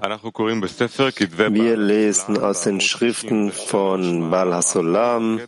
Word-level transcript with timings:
Wir 0.00 1.76
lesen 1.76 2.38
aus 2.38 2.62
den 2.62 2.80
Schriften 2.80 3.50
von 3.50 4.30
Bal 4.30 4.54
Hasolam, 4.54 5.40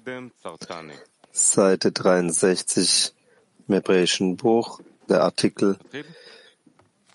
Seite 1.31 1.93
63 1.93 3.13
im 3.69 3.75
hebräischen 3.75 4.37
Buch, 4.37 4.81
der 5.09 5.23
Artikel 5.23 5.79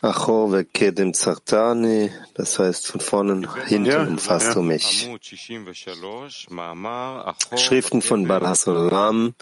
Achor 0.01 0.53
vekedem 0.53 1.13
zartani, 1.13 2.09
das 2.35 2.57
heißt 2.57 2.87
von 2.87 3.01
vorne 3.01 3.49
hinten 3.65 4.07
umfasst 4.07 4.55
du 4.55 4.61
mich. 4.61 5.09
Schriften 7.57 8.01
von 8.01 8.27
Bal 8.27 8.47
Hasolam, 8.47 9.35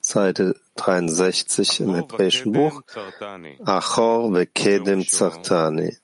Seite 0.00 0.58
63 0.76 1.80
im 1.80 1.96
hebräischen 1.96 2.52
Buch, 2.52 2.80
Achor 3.66 4.32
vekedem 4.32 5.06
zartani 5.06 5.98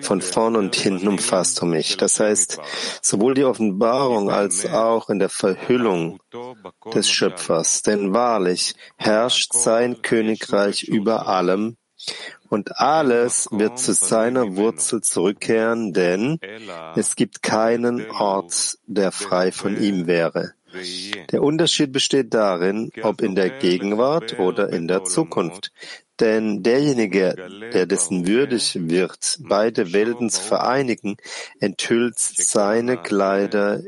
von 0.00 0.20
vorn 0.20 0.56
und 0.56 0.74
hinten 0.74 1.08
umfasst 1.08 1.60
du 1.60 1.66
mich. 1.66 1.96
Das 1.96 2.20
heißt, 2.20 2.58
sowohl 3.02 3.34
die 3.34 3.44
Offenbarung 3.44 4.30
als 4.30 4.66
auch 4.66 5.10
in 5.10 5.18
der 5.18 5.28
Verhüllung 5.28 6.20
des 6.94 7.10
Schöpfers. 7.10 7.82
Denn 7.82 8.14
wahrlich 8.14 8.74
herrscht 8.96 9.52
sein 9.52 10.02
Königreich 10.02 10.84
über 10.84 11.28
allem 11.28 11.76
und 12.48 12.78
alles 12.80 13.48
wird 13.50 13.78
zu 13.78 13.92
seiner 13.92 14.56
Wurzel 14.56 15.02
zurückkehren, 15.02 15.92
denn 15.92 16.38
es 16.96 17.16
gibt 17.16 17.42
keinen 17.42 18.10
Ort, 18.10 18.78
der 18.86 19.12
frei 19.12 19.52
von 19.52 19.80
ihm 19.80 20.06
wäre. 20.06 20.52
Der 21.32 21.42
Unterschied 21.42 21.92
besteht 21.92 22.34
darin, 22.34 22.90
ob 23.02 23.22
in 23.22 23.34
der 23.34 23.50
Gegenwart 23.50 24.38
oder 24.38 24.70
in 24.70 24.86
der 24.86 25.04
Zukunft. 25.04 25.72
Denn 26.20 26.62
derjenige, 26.62 27.34
der 27.72 27.86
dessen 27.86 28.26
würdig 28.26 28.76
wird, 28.88 29.38
beide 29.40 29.92
Welten 29.92 30.30
zu 30.30 30.42
vereinigen, 30.42 31.16
enthüllt 31.60 32.18
seine 32.18 33.00
Kleider 33.00 33.82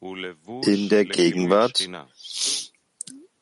in 0.00 0.88
der 0.88 1.04
Gegenwart, 1.04 1.88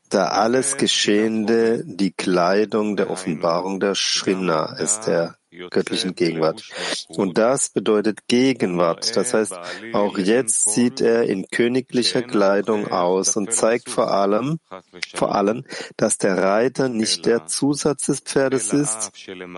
da 0.09 0.29
alles 0.29 0.77
Geschehende 0.77 1.85
die 1.87 2.13
Kleidung 2.13 2.97
der 2.97 3.11
Offenbarung 3.11 3.81
der 3.81 3.95
Shrina 3.95 4.77
ist, 4.79 5.07
der 5.07 5.37
göttlichen 5.71 6.15
Gegenwart. 6.15 6.63
Und 7.09 7.39
das 7.39 7.71
bedeutet 7.71 8.27
Gegenwart. 8.29 9.17
Das 9.17 9.35
heißt, 9.35 9.55
auch 9.93 10.19
jetzt 10.19 10.71
sieht 10.73 11.01
er 11.01 11.25
in 11.25 11.47
königlicher 11.51 12.23
Kleidung 12.23 12.89
aus 12.89 13.37
und 13.37 13.53
zeigt 13.53 13.91
vor 13.91 14.11
allem, 14.11 14.59
vor 15.15 15.35
allem, 15.35 15.65
dass 15.97 16.19
der 16.19 16.39
Reiter 16.39 16.89
nicht 16.89 17.27
der 17.27 17.47
Zusatz 17.47 18.07
des 18.07 18.21
Pferdes 18.21 18.73
ist, 18.73 19.13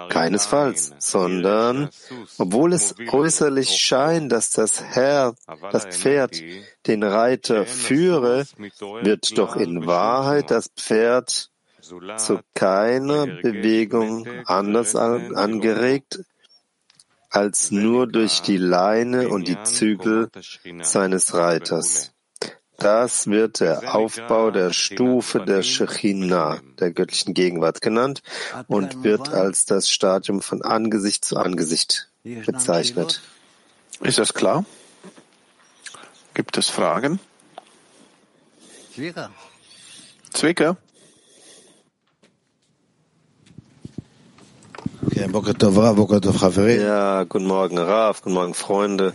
keinesfalls, 0.09 0.93
sondern, 0.99 1.91
obwohl 2.39 2.73
es 2.73 2.95
äußerlich 3.11 3.71
scheint, 3.71 4.33
dass 4.33 4.51
das 4.51 4.83
Herr, 4.83 5.35
das 5.73 5.87
Pferd, 5.87 6.43
den 6.87 7.03
Reiter 7.03 7.67
führe, 7.67 8.45
wird 9.03 9.39
doch 9.39 9.57
in 9.57 9.87
Wahrheit 9.87 10.51
das 10.51 10.69
Pferd 10.69 11.51
zu 12.17 12.41
keiner 12.55 13.27
Bewegung 13.27 14.27
anders 14.47 14.97
angeregt 14.97 16.21
als 17.31 17.73
nur 17.73 18.07
durch 18.07 18.43
die 18.43 18.59
Leine 18.59 19.29
und 19.29 19.49
die 19.49 19.61
Zügel 19.65 20.29
seines 20.83 21.35
Reiters. 21.35 22.13
Das 22.79 23.27
wird 23.27 23.61
der 23.61 23.95
Aufbau 23.95 24.51
der 24.51 24.73
Stufe 24.73 25.45
der 25.45 25.63
Shechina, 25.63 26.61
der 26.79 26.93
göttlichen 26.93 27.35
Gegenwart 27.35 27.81
genannt 27.81 28.23
und 28.69 29.05
wird 29.05 29.29
als 29.31 29.65
das 29.65 29.89
Stadium 29.91 30.43
von 30.43 30.63
Angesicht 30.63 31.25
zu 31.25 31.37
Angesicht 31.37 32.09
bezeichnet. 32.23 33.21
Ist 34.01 34.19
das 34.19 34.35
klar? 34.35 34.65
Gibt 36.35 36.57
es 36.57 36.69
Fragen? 36.69 37.21
Zwicker? 40.33 40.77
Ja, 46.81 47.25
guten 47.25 47.47
Morgen, 47.47 47.79
Raf, 47.79 48.23
guten 48.23 48.35
Morgen, 48.35 48.55
Freunde. 48.55 49.13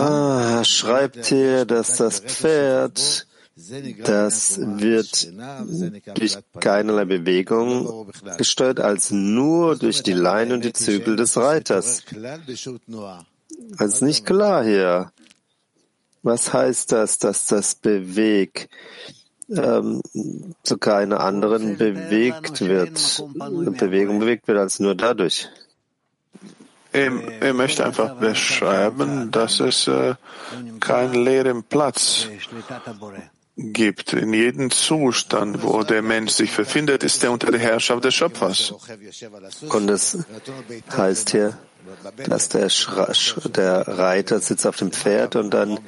Ah, 0.00 0.64
schreibt 0.64 1.26
hier, 1.26 1.64
dass 1.64 1.96
das 1.96 2.20
Pferd, 2.20 3.26
das 4.04 4.58
wird 4.60 5.32
durch 6.14 6.36
keinerlei 6.60 7.04
Bewegung 7.04 8.06
gesteuert, 8.36 8.80
als 8.80 9.10
nur 9.10 9.76
durch 9.76 10.02
die 10.02 10.12
Leine 10.12 10.54
und 10.54 10.64
die 10.64 10.72
Zügel 10.72 11.16
des 11.16 11.36
Reiters. 11.36 12.02
Das 13.78 13.94
ist 13.94 14.02
nicht 14.02 14.26
klar 14.26 14.64
hier. 14.64 15.12
Was 16.22 16.52
heißt 16.52 16.92
das, 16.92 17.18
dass 17.18 17.46
das 17.46 17.76
bewegt? 17.76 18.68
Ähm, 19.48 20.02
zu 20.62 20.78
keiner 20.78 21.20
anderen 21.20 21.76
bewegt 21.76 22.60
wird, 22.60 23.24
Bewegung 23.78 24.18
bewegt 24.18 24.48
wird 24.48 24.58
als 24.58 24.80
nur 24.80 24.94
dadurch. 24.94 25.48
Er, 26.92 27.52
möchte 27.52 27.84
einfach 27.84 28.14
beschreiben, 28.14 29.30
dass 29.30 29.60
es 29.60 29.86
äh, 29.86 30.14
keinen 30.80 31.24
leeren 31.24 31.62
Platz 31.62 32.28
gibt. 33.56 34.14
In 34.14 34.32
jedem 34.32 34.70
Zustand, 34.70 35.62
wo 35.62 35.82
der 35.82 36.00
Mensch 36.00 36.32
sich 36.32 36.54
befindet, 36.56 37.04
ist 37.04 37.22
er 37.22 37.32
unter 37.32 37.50
der 37.50 37.60
Herrschaft 37.60 38.04
des 38.04 38.14
Schöpfers. 38.14 38.72
Und 39.68 39.90
es 39.90 40.18
heißt 40.96 41.30
hier, 41.30 41.58
dass 42.28 42.48
der, 42.48 42.68
der 43.54 43.88
Reiter 43.88 44.40
sitzt 44.40 44.66
auf 44.66 44.76
dem 44.76 44.92
Pferd 44.92 45.36
und 45.36 45.52
dann, 45.52 45.78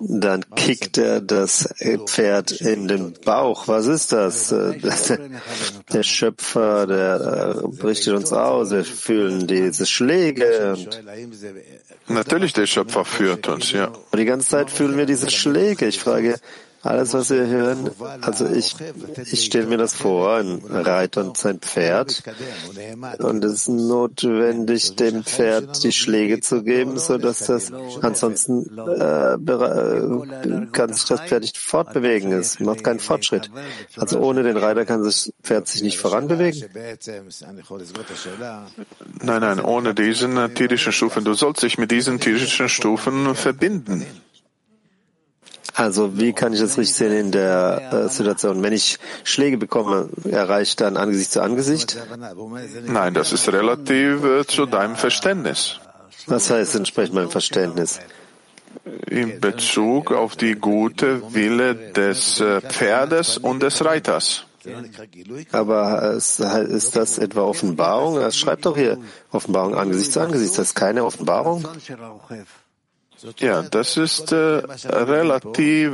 dann 0.00 0.44
kickt 0.54 0.98
er 0.98 1.20
das 1.20 1.68
Pferd 2.06 2.52
in 2.52 2.88
den 2.88 3.14
Bauch. 3.24 3.68
Was 3.68 3.86
ist 3.86 4.12
das? 4.12 4.54
Der 5.92 6.02
Schöpfer, 6.02 6.86
der 6.86 7.62
berichtet 7.70 8.14
uns 8.14 8.32
aus. 8.32 8.70
Wir 8.70 8.84
fühlen 8.84 9.46
diese 9.46 9.86
Schläge. 9.86 10.76
Natürlich, 12.08 12.52
der 12.52 12.66
Schöpfer 12.66 13.04
führt 13.04 13.48
uns, 13.48 13.72
ja. 13.72 13.86
Und 14.10 14.18
die 14.18 14.24
ganze 14.24 14.48
Zeit 14.48 14.70
fühlen 14.70 14.96
wir 14.96 15.06
diese 15.06 15.30
Schläge. 15.30 15.86
Ich 15.86 16.00
frage, 16.00 16.38
alles, 16.86 17.14
was 17.14 17.30
wir 17.30 17.46
hören, 17.46 17.90
also 18.20 18.46
ich, 18.46 18.76
ich 19.30 19.44
stelle 19.44 19.66
mir 19.66 19.76
das 19.76 19.94
vor, 19.94 20.36
ein 20.36 20.62
Reiter 20.68 21.24
und 21.24 21.36
sein 21.36 21.58
Pferd. 21.58 22.22
Und 23.18 23.44
es 23.44 23.52
ist 23.52 23.68
notwendig, 23.68 24.96
dem 24.96 25.24
Pferd 25.24 25.82
die 25.82 25.92
Schläge 25.92 26.40
zu 26.40 26.62
geben, 26.62 26.98
so 26.98 27.18
dass 27.18 27.46
das, 27.46 27.72
ansonsten 28.02 28.66
äh, 28.78 29.36
kann 30.72 30.92
sich 30.92 31.04
das 31.04 31.20
Pferd 31.22 31.42
nicht 31.42 31.58
fortbewegen. 31.58 32.32
Es 32.32 32.60
macht 32.60 32.84
keinen 32.84 33.00
Fortschritt. 33.00 33.50
Also 33.96 34.18
ohne 34.20 34.42
den 34.42 34.56
Reiter 34.56 34.84
kann 34.84 35.02
das 35.02 35.32
Pferd 35.42 35.68
sich 35.68 35.82
nicht 35.82 35.98
voranbewegen. 35.98 36.64
Nein, 39.22 39.40
nein, 39.40 39.60
ohne 39.60 39.94
diesen 39.94 40.54
tierischen 40.54 40.92
Stufen. 40.92 41.24
Du 41.24 41.34
sollst 41.34 41.62
dich 41.62 41.78
mit 41.78 41.90
diesen 41.90 42.20
tierischen 42.20 42.68
Stufen 42.68 43.34
verbinden. 43.34 44.06
Also 45.76 46.18
wie 46.18 46.32
kann 46.32 46.54
ich 46.54 46.60
das 46.60 46.78
richtig 46.78 46.96
sehen 46.96 47.12
in 47.12 47.30
der 47.32 47.92
äh, 47.92 48.08
Situation? 48.08 48.62
Wenn 48.62 48.72
ich 48.72 48.98
Schläge 49.24 49.58
bekomme, 49.58 50.08
erreicht 50.24 50.80
dann 50.80 50.96
Angesicht 50.96 51.32
zu 51.32 51.42
Angesicht? 51.42 51.98
Nein, 52.86 53.12
das 53.12 53.32
ist 53.32 53.52
relativ 53.52 54.24
äh, 54.24 54.46
zu 54.46 54.64
deinem 54.64 54.96
Verständnis. 54.96 55.78
Was 56.26 56.48
heißt 56.48 56.76
entsprechend 56.76 57.14
meinem 57.14 57.30
Verständnis? 57.30 58.00
In 59.06 59.38
Bezug 59.38 60.12
auf 60.12 60.34
die 60.34 60.54
gute 60.54 61.34
Wille 61.34 61.74
des 61.74 62.40
äh, 62.40 62.62
Pferdes 62.62 63.36
und 63.36 63.62
des 63.62 63.84
Reiters. 63.84 64.46
Aber 65.52 66.12
ist 66.12 66.96
das 66.96 67.18
etwa 67.18 67.42
Offenbarung? 67.42 68.18
Er 68.18 68.32
schreibt 68.32 68.64
doch 68.64 68.76
hier 68.78 68.96
Offenbarung 69.30 69.74
Angesicht 69.74 70.12
zu 70.12 70.20
Angesicht. 70.20 70.56
Das 70.56 70.68
ist 70.68 70.74
keine 70.74 71.04
Offenbarung? 71.04 71.62
Ja, 73.38 73.62
das 73.62 73.96
ist 73.96 74.32
äh, 74.32 74.62
relativ. 74.86 75.92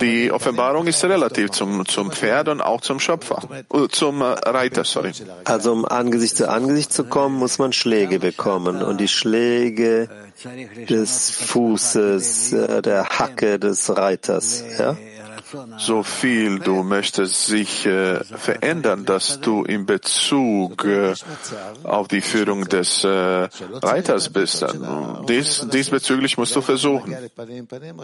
Die 0.00 0.30
Offenbarung 0.30 0.86
ist 0.86 1.04
relativ 1.04 1.50
zum, 1.50 1.86
zum 1.86 2.10
Pferd 2.12 2.48
und 2.48 2.60
auch 2.60 2.80
zum 2.80 3.00
Schöpfer, 3.00 3.42
äh, 3.72 3.88
zum 3.88 4.20
äh, 4.20 4.24
Reiter, 4.24 4.84
sorry. 4.84 5.12
Also 5.44 5.72
um 5.72 5.84
Angesicht 5.84 6.36
zu 6.36 6.48
Angesicht 6.48 6.92
zu 6.92 7.04
kommen, 7.04 7.36
muss 7.36 7.58
man 7.58 7.72
Schläge 7.72 8.18
bekommen 8.18 8.82
und 8.82 9.00
die 9.00 9.08
Schläge 9.08 10.08
des 10.88 11.30
Fußes, 11.30 12.52
äh, 12.52 12.82
der 12.82 13.04
Hacke 13.08 13.58
des 13.58 13.96
Reiters, 13.96 14.64
ja? 14.78 14.96
So 15.78 16.02
viel 16.02 16.58
du 16.58 16.82
möchtest 16.82 17.46
sich 17.46 17.86
äh, 17.86 18.22
verändern, 18.24 19.04
dass 19.04 19.40
du 19.40 19.64
in 19.64 19.86
Bezug 19.86 20.84
äh, 20.84 21.14
auf 21.82 22.08
die 22.08 22.20
Führung 22.20 22.64
des 22.68 23.04
äh, 23.04 23.48
Reiters 23.82 24.30
bist. 24.30 24.64
Dies, 25.28 25.66
diesbezüglich 25.72 26.38
musst 26.38 26.56
du 26.56 26.60
versuchen. 26.60 27.16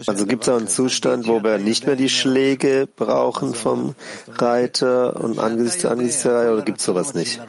Also 0.07 0.25
gibt 0.25 0.43
es 0.43 0.49
auch 0.49 0.57
einen 0.57 0.67
Zustand, 0.67 1.27
wo 1.27 1.43
wir 1.43 1.57
nicht 1.57 1.85
mehr 1.87 1.95
die 1.95 2.09
Schläge 2.09 2.87
brauchen 2.95 3.53
vom 3.53 3.95
Reiter 4.37 5.19
und 5.19 5.39
angesichts, 5.39 5.85
angesichts 5.85 6.23
der 6.23 6.35
Reihe, 6.35 6.53
oder 6.53 6.63
gibt 6.63 6.79
es 6.79 6.85
sowas 6.85 7.13
nicht? 7.13 7.39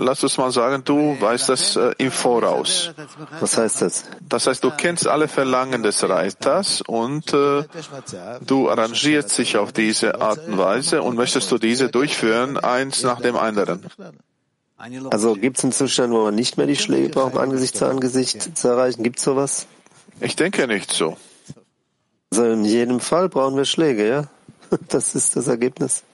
Lass 0.00 0.22
uns 0.22 0.38
mal 0.38 0.50
sagen, 0.50 0.82
du 0.84 1.16
weißt 1.20 1.48
das 1.48 1.76
äh, 1.76 1.92
im 1.98 2.10
Voraus. 2.10 2.92
Was 3.40 3.56
heißt 3.56 3.82
das? 3.82 4.04
Das 4.28 4.46
heißt, 4.46 4.64
du 4.64 4.70
kennst 4.70 5.06
alle 5.06 5.28
Verlangen 5.28 5.82
des 5.82 6.08
Reiters 6.08 6.82
und 6.82 7.32
äh, 7.32 7.64
du 8.46 8.70
arrangierst 8.70 9.36
dich 9.38 9.56
auf 9.56 9.72
diese 9.72 10.20
Art 10.20 10.46
und 10.46 10.58
Weise 10.58 11.02
und 11.02 11.16
möchtest 11.16 11.50
du 11.52 11.58
diese 11.58 11.88
durchführen, 11.88 12.56
eins 12.56 13.02
nach 13.02 13.20
dem 13.20 13.36
anderen. 13.36 13.86
Also 15.10 15.34
gibt 15.34 15.58
es 15.58 15.64
einen 15.64 15.72
Zustand, 15.72 16.12
wo 16.12 16.24
man 16.24 16.34
nicht 16.34 16.56
mehr 16.56 16.66
die 16.66 16.76
Schläge 16.76 17.10
braucht, 17.10 17.34
um 17.34 17.40
Angesicht 17.40 17.76
zu 17.76 17.86
Angesicht 17.86 18.56
zu 18.56 18.68
erreichen? 18.68 19.02
Gibt 19.02 19.18
es 19.18 19.24
sowas? 19.24 19.66
Ich 20.20 20.36
denke 20.36 20.66
nicht 20.66 20.90
so. 20.90 21.16
Also 22.30 22.44
in 22.44 22.64
jedem 22.64 23.00
Fall 23.00 23.28
brauchen 23.28 23.56
wir 23.56 23.64
Schläge, 23.64 24.08
ja? 24.08 24.24
Das 24.88 25.14
ist 25.14 25.36
das 25.36 25.48
Ergebnis. 25.48 26.04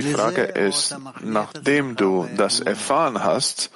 Die 0.00 0.14
Frage 0.14 0.42
ist, 0.42 0.96
nachdem 1.24 1.96
du 1.96 2.28
das 2.36 2.60
erfahren 2.60 3.24
hast, 3.24 3.70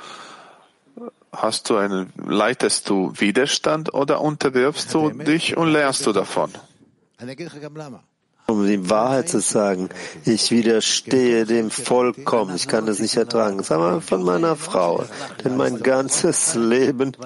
hast 1.32 1.68
du 1.68 1.76
einen, 1.76 2.12
leitest 2.16 2.88
du 2.88 3.12
Widerstand 3.16 3.92
oder 3.92 4.20
unterwirfst 4.20 4.94
du 4.94 5.10
dich 5.10 5.56
und 5.56 5.72
lernst 5.72 6.06
du 6.06 6.12
davon? 6.12 6.52
Um 8.46 8.66
die 8.66 8.88
Wahrheit 8.88 9.28
zu 9.28 9.40
sagen, 9.40 9.88
ich 10.24 10.52
widerstehe 10.52 11.44
dem 11.44 11.72
vollkommen. 11.72 12.54
Ich 12.54 12.68
kann 12.68 12.86
das 12.86 13.00
nicht 13.00 13.16
ertragen. 13.16 13.64
Sag 13.64 13.78
mal 13.78 14.00
von 14.00 14.22
meiner 14.22 14.54
Frau. 14.54 15.04
Denn 15.44 15.56
mein 15.56 15.80
ganzes 15.80 16.54
Leben 16.54 17.16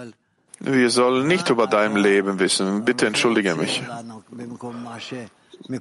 wir 0.65 0.91
sollen 0.91 1.27
nicht 1.27 1.51
über 1.51 1.67
dein 1.67 1.97
Leben 1.97 2.39
wissen. 2.39 2.85
Bitte 2.85 3.07
entschuldige 3.07 3.55
mich. 3.55 3.83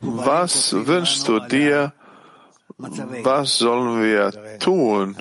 Was 0.02 0.74
wünschst 0.74 1.28
du 1.28 1.40
dir? 1.40 1.94
Was 3.24 3.60
sollen 3.60 4.02
wir 4.02 4.58
tun, 4.60 5.16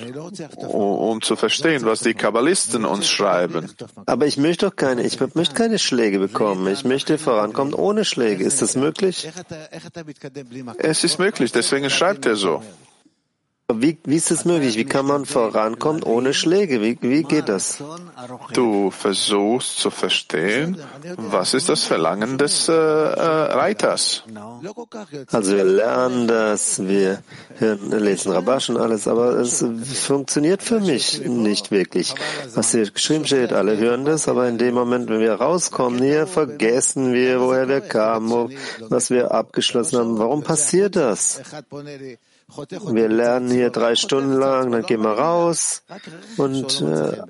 um 0.56 1.20
zu 1.20 1.36
verstehen, 1.36 1.84
was 1.84 2.00
die 2.00 2.14
Kabbalisten 2.14 2.84
uns 2.84 3.08
schreiben? 3.08 3.70
Aber 4.06 4.26
ich 4.26 4.38
möchte 4.38 4.66
doch 4.66 4.76
keine, 4.76 5.02
ich 5.02 5.20
möchte 5.34 5.54
keine 5.54 5.78
Schläge 5.78 6.18
bekommen. 6.18 6.66
Ich 6.72 6.84
möchte 6.84 7.18
vorankommen 7.18 7.74
ohne 7.74 8.04
Schläge. 8.04 8.42
Ist 8.44 8.62
das 8.62 8.74
möglich? 8.74 9.30
Es 10.78 11.04
ist 11.04 11.18
möglich, 11.18 11.52
deswegen 11.52 11.90
schreibt 11.90 12.26
er 12.26 12.36
so. 12.36 12.62
Wie, 13.80 13.98
wie 14.04 14.16
ist 14.16 14.30
es 14.30 14.44
möglich? 14.44 14.76
Wie 14.76 14.84
kann 14.84 15.06
man 15.06 15.24
vorankommen 15.24 16.02
ohne 16.02 16.34
Schläge? 16.34 16.82
Wie, 16.82 16.98
wie 17.00 17.22
geht 17.22 17.48
das? 17.48 17.82
Du 18.52 18.90
versuchst 18.90 19.78
zu 19.78 19.90
verstehen, 19.90 20.76
was 21.16 21.54
ist 21.54 21.68
das 21.68 21.84
Verlangen 21.84 22.38
des 22.38 22.68
äh, 22.68 22.72
äh, 22.72 23.22
Reiters. 23.52 24.24
Also 25.30 25.56
wir 25.56 25.64
lernen 25.64 26.26
das, 26.28 26.82
wir 26.86 27.22
hören, 27.58 27.90
lesen 27.90 28.32
Rabash 28.32 28.70
und 28.70 28.76
alles, 28.76 29.08
aber 29.08 29.36
es 29.36 29.64
funktioniert 30.00 30.62
für 30.62 30.80
mich 30.80 31.24
nicht 31.24 31.70
wirklich. 31.70 32.14
Was 32.54 32.72
hier 32.72 32.90
geschrieben 32.90 33.26
steht, 33.26 33.52
alle 33.52 33.76
hören 33.76 34.04
das, 34.04 34.28
aber 34.28 34.48
in 34.48 34.58
dem 34.58 34.74
Moment, 34.74 35.08
wenn 35.08 35.20
wir 35.20 35.34
rauskommen 35.34 36.02
hier, 36.02 36.26
vergessen 36.26 37.12
wir, 37.12 37.40
woher 37.40 37.68
wir 37.68 37.80
kamen, 37.80 38.56
was 38.88 39.10
wir 39.10 39.32
abgeschlossen 39.32 39.98
haben. 39.98 40.18
Warum 40.18 40.42
passiert 40.42 40.96
das? 40.96 41.40
Wir 42.56 43.08
lernen 43.08 43.50
hier 43.50 43.70
drei 43.70 43.94
Stunden 43.94 44.32
lang, 44.32 44.70
dann 44.72 44.82
gehen 44.82 45.02
wir 45.02 45.12
raus 45.12 45.84
und 46.36 46.80
äh, 46.82 47.22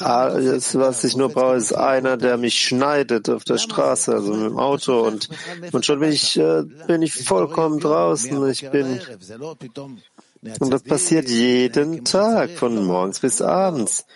alles, 0.00 0.74
was 0.76 1.04
ich 1.04 1.16
nur 1.16 1.28
brauche, 1.28 1.56
ist 1.56 1.72
einer, 1.72 2.16
der 2.16 2.36
mich 2.36 2.58
schneidet 2.58 3.30
auf 3.30 3.44
der 3.44 3.58
Straße, 3.58 4.12
also 4.12 4.34
mit 4.34 4.50
dem 4.50 4.58
Auto 4.58 5.06
und, 5.06 5.28
und 5.72 5.86
schon 5.86 6.00
bin 6.00 6.10
ich, 6.10 6.36
äh, 6.36 6.64
bin 6.86 7.02
ich 7.02 7.14
vollkommen 7.14 7.78
draußen. 7.78 8.48
Ich 8.50 8.68
bin 8.70 9.00
und 10.60 10.70
das 10.70 10.82
passiert 10.82 11.28
jeden 11.28 12.04
Tag, 12.04 12.50
von 12.50 12.84
morgens 12.84 13.20
bis 13.20 13.42
abends. 13.42 14.06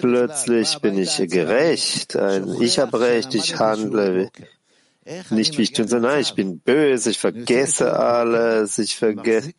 Plötzlich 0.00 0.80
bin 0.80 0.98
ich 0.98 1.16
gerecht. 1.28 2.18
Ich 2.60 2.78
habe 2.78 3.00
Recht, 3.00 3.34
ich 3.34 3.58
handle 3.58 4.30
nicht 5.30 5.58
wie 5.58 5.62
ich 5.62 5.72
tun 5.72 5.88
soll. 5.88 6.00
Nein, 6.00 6.20
ich 6.20 6.34
bin 6.34 6.60
böse, 6.60 7.10
ich 7.10 7.18
vergesse 7.18 7.98
alles, 7.98 8.78
ich 8.78 8.96
vergesse. 8.96 9.52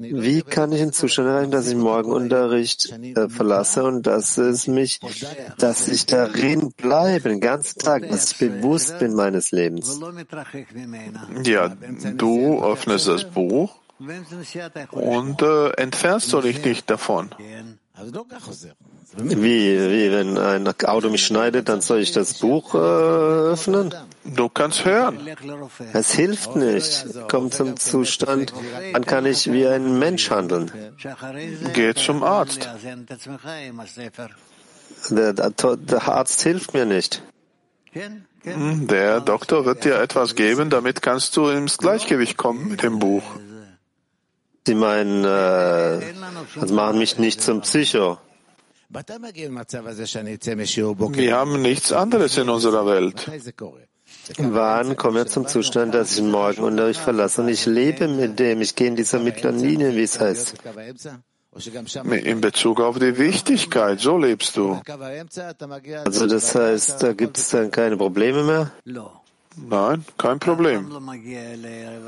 Wie 0.00 0.42
kann 0.42 0.70
ich 0.70 0.80
in 0.80 0.92
Zustand 0.92 1.28
erreichen, 1.28 1.50
dass 1.50 1.66
ich 1.66 1.74
Morgenunterricht 1.74 2.92
äh, 2.92 3.28
verlasse 3.28 3.82
und 3.82 4.06
dass 4.06 4.38
es 4.38 4.68
mich, 4.68 5.00
dass 5.58 5.88
ich 5.88 6.06
darin 6.06 6.70
bleibe, 6.76 7.30
den 7.30 7.40
ganzen 7.40 7.80
Tag, 7.80 8.08
dass 8.08 8.30
ich 8.30 8.38
bewusst 8.38 9.00
bin 9.00 9.14
meines 9.14 9.50
Lebens? 9.50 9.98
Ja, 11.42 11.68
du 12.14 12.62
öffnest 12.62 13.08
das 13.08 13.24
Buch 13.24 13.74
und 14.92 15.42
äh, 15.42 15.70
entfernst 15.70 16.32
du 16.32 16.42
dich 16.42 16.64
nicht 16.64 16.88
davon. 16.88 17.30
Wie, 19.16 19.36
wie, 19.36 20.12
wenn 20.12 20.38
ein 20.38 20.68
Auto 20.84 21.10
mich 21.10 21.24
schneidet, 21.26 21.68
dann 21.68 21.80
soll 21.80 22.00
ich 22.00 22.12
das 22.12 22.34
Buch 22.34 22.74
äh, 22.74 22.78
öffnen? 22.78 23.94
Du 24.24 24.48
kannst 24.48 24.84
hören. 24.84 25.18
Es 25.92 26.12
hilft 26.12 26.54
nicht. 26.54 27.06
Komm 27.28 27.50
zum 27.50 27.76
Zustand, 27.76 28.52
dann 28.92 29.04
kann 29.04 29.26
ich 29.26 29.50
wie 29.50 29.66
ein 29.66 29.98
Mensch 29.98 30.30
handeln. 30.30 30.70
Geh 31.72 31.94
zum 31.94 32.22
Arzt. 32.22 32.68
Der, 35.10 35.32
der, 35.32 35.76
der 35.76 36.08
Arzt 36.08 36.42
hilft 36.42 36.74
mir 36.74 36.84
nicht. 36.84 37.22
Hm, 38.42 38.86
der 38.86 39.20
Doktor 39.20 39.64
wird 39.64 39.84
dir 39.84 40.00
etwas 40.00 40.34
geben, 40.34 40.70
damit 40.70 41.02
kannst 41.02 41.36
du 41.36 41.48
ins 41.48 41.78
Gleichgewicht 41.78 42.36
kommen 42.36 42.68
mit 42.68 42.82
dem 42.82 42.98
Buch. 42.98 43.24
Sie 44.68 44.74
meinen, 44.74 45.24
äh, 45.24 46.00
das 46.60 46.70
machen 46.72 46.98
mich 46.98 47.18
nicht 47.18 47.40
zum 47.40 47.62
Psycho. 47.62 48.18
Wir 48.90 49.02
haben 51.38 51.62
nichts 51.62 51.90
anderes 51.90 52.36
in 52.36 52.50
unserer 52.50 52.84
Welt. 52.84 53.30
Wann 54.36 54.96
kommen 54.98 55.16
wir 55.16 55.26
zum 55.26 55.46
Zustand, 55.46 55.94
dass 55.94 56.18
ich 56.18 56.22
morgen 56.22 56.62
Unterricht 56.62 57.00
verlasse 57.00 57.40
und 57.40 57.48
ich 57.48 57.64
lebe 57.64 58.08
mit 58.08 58.38
dem, 58.38 58.60
ich 58.60 58.74
gehe 58.74 58.88
in 58.88 58.96
dieser 58.96 59.20
mittleren 59.20 59.58
Linie, 59.58 59.96
wie 59.96 60.02
es 60.02 60.20
heißt? 60.20 60.56
In 62.10 62.42
Bezug 62.42 62.82
auf 62.82 62.98
die 62.98 63.16
Wichtigkeit, 63.16 64.00
so 64.00 64.18
lebst 64.18 64.54
du. 64.58 64.78
Also 66.04 66.26
das 66.26 66.54
heißt, 66.54 67.02
da 67.02 67.14
gibt 67.14 67.38
es 67.38 67.48
dann 67.48 67.70
keine 67.70 67.96
Probleme 67.96 68.44
mehr? 68.44 68.70
Nein, 69.56 70.04
kein 70.18 70.38
Problem. 70.38 70.92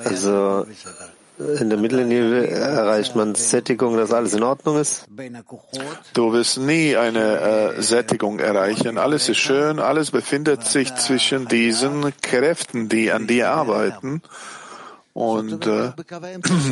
Also 0.04 0.66
in 1.58 1.70
der 1.70 1.78
Mittellinie 1.78 2.46
erreicht 2.46 3.16
man 3.16 3.34
Sättigung, 3.34 3.96
dass 3.96 4.12
alles 4.12 4.34
in 4.34 4.42
Ordnung 4.42 4.78
ist? 4.78 5.06
Du 6.12 6.32
wirst 6.32 6.58
nie 6.58 6.96
eine 6.96 7.76
äh, 7.76 7.82
Sättigung 7.82 8.38
erreichen. 8.38 8.98
Alles 8.98 9.28
ist 9.28 9.38
schön, 9.38 9.78
alles 9.78 10.10
befindet 10.10 10.64
sich 10.64 10.94
zwischen 10.96 11.48
diesen 11.48 12.12
Kräften, 12.20 12.88
die 12.88 13.10
an 13.10 13.26
dir 13.26 13.50
arbeiten. 13.50 14.22
Und 15.12 15.66
äh, 15.66 15.92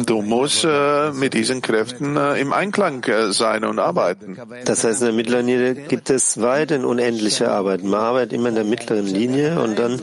du 0.07 0.23
musst 0.23 0.65
äh, 0.65 1.13
mit 1.13 1.35
diesen 1.35 1.61
Kräften 1.61 2.17
äh, 2.17 2.41
im 2.41 2.53
Einklang 2.53 3.03
äh, 3.05 3.33
sein 3.33 3.65
und 3.65 3.79
arbeiten. 3.79 4.39
Das 4.65 4.85
heißt, 4.85 5.01
in 5.01 5.07
der 5.07 5.15
mittleren 5.15 5.47
Linie 5.47 5.75
gibt 5.75 6.09
es 6.11 6.41
weiterhin 6.41 6.85
unendliche 6.85 7.51
Arbeit. 7.51 7.83
Man 7.83 8.01
arbeitet 8.01 8.35
immer 8.35 8.51
in 8.51 8.55
der 8.55 8.65
mittleren 8.65 9.07
Linie 9.07 9.61
und 9.61 9.79
dann 9.79 10.01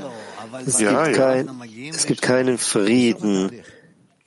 es, 0.65 0.79
ja, 0.79 1.05
gibt, 1.05 1.17
ja. 1.17 1.25
Kein, 1.25 1.49
es 1.89 2.05
gibt 2.05 2.21
keinen 2.21 2.57
Frieden 2.57 3.51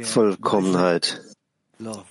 Vollkommenheit? 0.01 1.23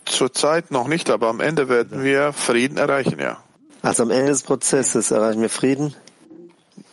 Zurzeit 0.06 0.72
noch 0.72 0.88
nicht, 0.88 1.10
aber 1.10 1.28
am 1.28 1.40
Ende 1.40 1.70
werden 1.70 2.04
wir 2.04 2.34
Frieden 2.34 2.78
erreichen, 2.78 3.20
ja. 3.20 3.44
Also 3.82 4.04
am 4.04 4.12
Ende 4.12 4.32
des 4.32 4.44
Prozesses 4.44 5.12
erreichen 5.12 5.42
wir 5.42 5.50
Frieden? 5.50 5.96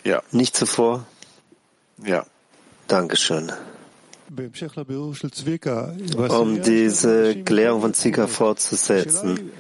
Ja. 0.03 0.23
Nicht 0.33 0.57
zuvor? 0.57 1.07
Ja. 2.05 2.27
Dankeschön. 2.89 3.53
Um 6.29 6.63
diese 6.63 7.35
Klärung 7.45 7.81
von 7.81 7.95
Zika 7.95 8.27
fortzusetzen. 8.27 9.51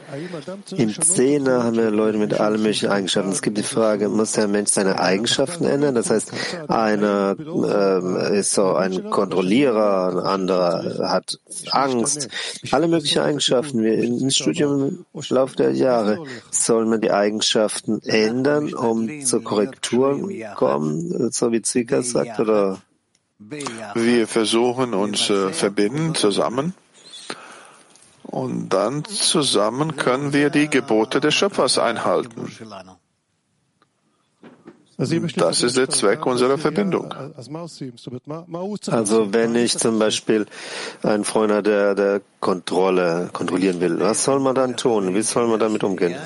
Im 0.76 1.00
Zehner 1.00 1.64
haben 1.64 1.76
wir 1.76 1.90
Leute 1.90 2.18
mit 2.18 2.34
allen 2.34 2.62
möglichen 2.62 2.88
Eigenschaften. 2.88 3.30
Es 3.30 3.42
gibt 3.42 3.58
die 3.58 3.62
Frage, 3.62 4.08
muss 4.08 4.32
der 4.32 4.48
Mensch 4.48 4.70
seine 4.70 5.00
Eigenschaften 5.00 5.64
ändern? 5.64 5.94
Das 5.94 6.10
heißt, 6.10 6.32
einer 6.68 7.36
ähm, 7.38 8.16
ist 8.34 8.52
so 8.52 8.74
ein 8.74 9.10
Kontrollierer, 9.10 10.12
ein 10.12 10.18
anderer 10.18 11.10
hat 11.10 11.38
Angst. 11.70 12.28
Alle 12.70 12.88
möglichen 12.88 13.20
Eigenschaften. 13.20 13.82
Wir 13.82 13.98
im 13.98 14.30
Studium 14.30 15.04
im 15.12 15.22
Laufe 15.28 15.56
der 15.56 15.72
Jahre 15.72 16.24
soll 16.50 16.86
man 16.86 17.00
die 17.00 17.10
Eigenschaften 17.10 18.00
ändern, 18.02 18.72
um 18.74 19.22
zur 19.24 19.42
Korrektur 19.42 20.30
kommen, 20.54 21.30
so 21.30 21.52
wie 21.52 21.62
Zika 21.62 22.02
sagt, 22.02 22.40
oder? 22.40 22.78
Wir 23.38 24.28
versuchen 24.28 24.94
uns 24.94 25.28
äh, 25.28 25.52
verbinden 25.52 26.14
zusammen 26.14 26.74
und 28.22 28.68
dann 28.68 29.04
zusammen 29.04 29.96
können 29.96 30.32
wir 30.32 30.50
die 30.50 30.68
Gebote 30.68 31.20
des 31.20 31.34
Schöpfers 31.34 31.78
einhalten. 31.78 32.48
Das 34.96 35.62
ist 35.62 35.76
der 35.76 35.88
Zweck 35.88 36.24
unserer 36.24 36.56
Verbindung. 36.56 37.12
Also 38.86 39.32
wenn 39.32 39.56
ich 39.56 39.76
zum 39.78 39.98
Beispiel 39.98 40.46
einen 41.02 41.24
Freund 41.24 41.50
habe, 41.50 41.62
der, 41.64 41.94
der 41.96 42.20
Kontrolle 42.38 43.30
kontrollieren 43.32 43.80
will, 43.80 43.98
was 43.98 44.22
soll 44.22 44.38
man 44.38 44.54
dann 44.54 44.76
tun? 44.76 45.12
Wie 45.14 45.22
soll 45.22 45.48
man 45.48 45.58
damit 45.58 45.82
umgehen? 45.82 46.16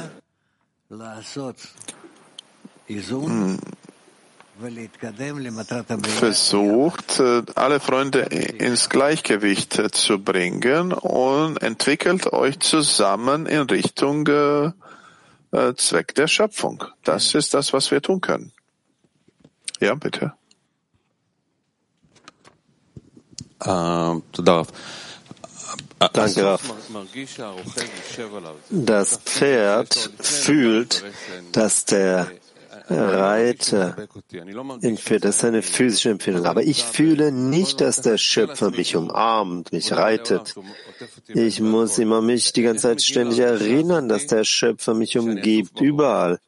Hm 2.90 3.58
versucht, 6.18 7.20
äh, 7.20 7.42
alle 7.54 7.80
Freunde 7.80 8.20
ins 8.20 8.88
Gleichgewicht 8.88 9.78
äh, 9.78 9.90
zu 9.90 10.18
bringen 10.18 10.92
und 10.92 11.62
entwickelt 11.62 12.32
euch 12.32 12.58
zusammen 12.60 13.46
in 13.46 13.62
Richtung 13.62 14.26
äh, 14.26 14.72
Zweck 15.76 16.14
der 16.14 16.26
Schöpfung. 16.28 16.84
Das 17.04 17.34
ist 17.34 17.54
das, 17.54 17.72
was 17.72 17.90
wir 17.90 18.02
tun 18.02 18.20
können. 18.20 18.52
Ja, 19.80 19.94
bitte. 19.94 20.34
Ähm, 23.64 24.22
Danke, 26.12 26.44
Raf. 26.44 26.62
Das 28.70 29.16
Pferd 29.18 30.10
fühlt, 30.20 31.04
dass 31.52 31.84
der 31.84 32.30
Reiter 32.90 33.96
empfiehlt. 34.80 35.24
Das 35.24 35.36
ist 35.36 35.44
eine 35.44 35.62
physische 35.62 36.10
Empfindung. 36.10 36.46
Aber 36.46 36.62
ich 36.62 36.84
fühle 36.84 37.32
nicht, 37.32 37.80
dass 37.80 38.00
der 38.00 38.18
Schöpfer 38.18 38.70
mich 38.70 38.96
umarmt, 38.96 39.72
mich 39.72 39.92
reitet. 39.92 40.54
Ich 41.28 41.60
muss 41.60 41.98
immer 41.98 42.22
mich 42.22 42.52
die 42.52 42.62
ganze 42.62 42.82
Zeit 42.82 43.02
ständig 43.02 43.40
erinnern, 43.40 44.08
dass 44.08 44.26
der 44.26 44.44
Schöpfer 44.44 44.94
mich 44.94 45.18
umgibt, 45.18 45.80
überall. 45.80 46.38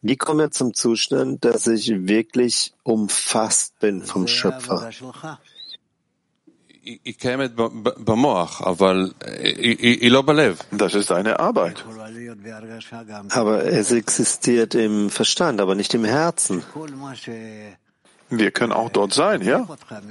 Wie 0.00 0.16
komme 0.16 0.46
ich 0.46 0.50
zum 0.52 0.74
Zustand, 0.74 1.44
dass 1.44 1.66
ich 1.66 2.06
wirklich 2.06 2.72
umfasst 2.84 3.78
bin 3.80 4.02
vom 4.02 4.28
Schöpfer? 4.28 4.90
Das 10.70 10.94
ist 10.94 11.12
eine 11.12 11.38
Arbeit. 11.40 11.84
Aber 13.30 13.64
es 13.64 13.92
existiert 13.92 14.74
im 14.74 15.10
Verstand, 15.10 15.60
aber 15.60 15.74
nicht 15.74 15.94
im 15.94 16.04
Herzen. 16.04 16.62
Wir 18.30 18.50
können 18.50 18.72
auch 18.72 18.90
dort 18.90 19.12
sein, 19.14 19.42
ja? 19.42 19.66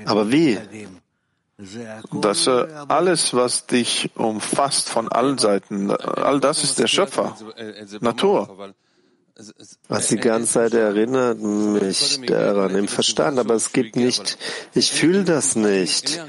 Aber 0.06 0.32
wie? 0.32 0.58
Das 2.22 2.46
äh, 2.46 2.68
alles, 2.88 3.34
was 3.34 3.66
dich 3.66 4.12
umfasst 4.16 4.90
von 4.90 5.08
allen 5.08 5.40
Seiten, 5.40 5.90
all 5.90 6.40
das 6.40 6.64
ist 6.64 6.78
der 6.78 6.86
Schöpfer, 6.86 7.36
Natur. 8.00 8.76
Was 9.88 10.08
die 10.08 10.18
ganze 10.18 10.54
Zeit 10.54 10.74
erinnert 10.74 11.40
mich 11.40 12.20
daran 12.26 12.76
im 12.76 12.88
Verstand, 12.88 13.38
aber 13.38 13.54
es 13.54 13.72
gibt 13.72 13.96
nicht, 13.96 14.38
ich 14.74 14.92
fühle 14.92 15.24
das 15.24 15.56
nicht. 15.56 16.20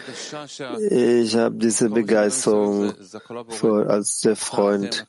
Ich 0.90 1.36
habe 1.36 1.54
diese 1.56 1.88
Begeisterung, 1.88 2.92
vor, 3.48 3.88
als 3.88 4.20
der 4.20 4.36
Freund 4.36 5.06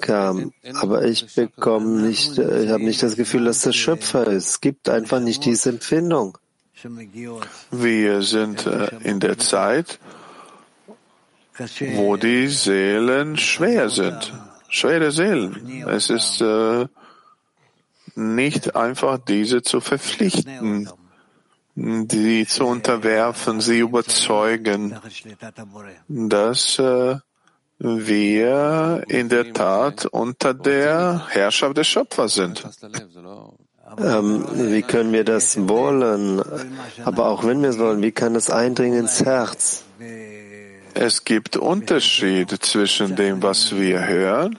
kam, 0.00 0.52
aber 0.74 1.04
ich 1.04 1.34
bekomme 1.34 2.02
nicht, 2.02 2.38
ich 2.38 2.70
habe 2.70 2.84
nicht 2.84 3.02
das 3.02 3.16
Gefühl, 3.16 3.44
dass 3.44 3.62
der 3.62 3.72
Schöpfer 3.72 4.26
ist. 4.26 4.48
Es 4.48 4.60
gibt 4.60 4.88
einfach 4.88 5.20
nicht 5.20 5.44
diese 5.44 5.68
Empfindung. 5.68 6.38
Wir 7.70 8.22
sind 8.22 8.66
äh, 8.66 8.88
in 9.04 9.20
der 9.20 9.38
Zeit, 9.38 10.00
wo 11.94 12.16
die 12.16 12.48
Seelen 12.48 13.36
schwer 13.36 13.88
sind 13.88 14.32
schwere 14.72 15.12
Seelen. 15.12 15.84
Es 15.88 16.10
ist 16.10 16.40
äh, 16.40 16.86
nicht 18.14 18.74
einfach, 18.74 19.18
diese 19.18 19.62
zu 19.62 19.80
verpflichten, 19.80 20.88
die 21.74 22.46
zu 22.46 22.66
unterwerfen, 22.66 23.60
sie 23.60 23.78
überzeugen, 23.78 24.98
dass 26.08 26.78
äh, 26.78 27.16
wir 27.78 29.04
in 29.08 29.28
der 29.28 29.52
Tat 29.52 30.06
unter 30.06 30.54
der 30.54 31.26
Herrschaft 31.28 31.76
des 31.76 31.88
Schöpfers 31.88 32.34
sind. 32.34 32.64
Ähm, 33.98 34.46
wie 34.54 34.82
können 34.82 35.12
wir 35.12 35.24
das 35.24 35.68
wollen? 35.68 36.42
Aber 37.04 37.26
auch 37.26 37.44
wenn 37.44 37.60
wir 37.62 37.70
es 37.70 37.78
wollen, 37.78 38.02
wie 38.02 38.12
kann 38.12 38.34
das 38.34 38.50
eindringen 38.50 39.00
ins 39.00 39.24
Herz? 39.24 39.84
Es 40.94 41.24
gibt 41.24 41.56
Unterschiede 41.56 42.58
zwischen 42.58 43.16
dem, 43.16 43.42
was 43.42 43.74
wir 43.74 44.06
hören, 44.06 44.58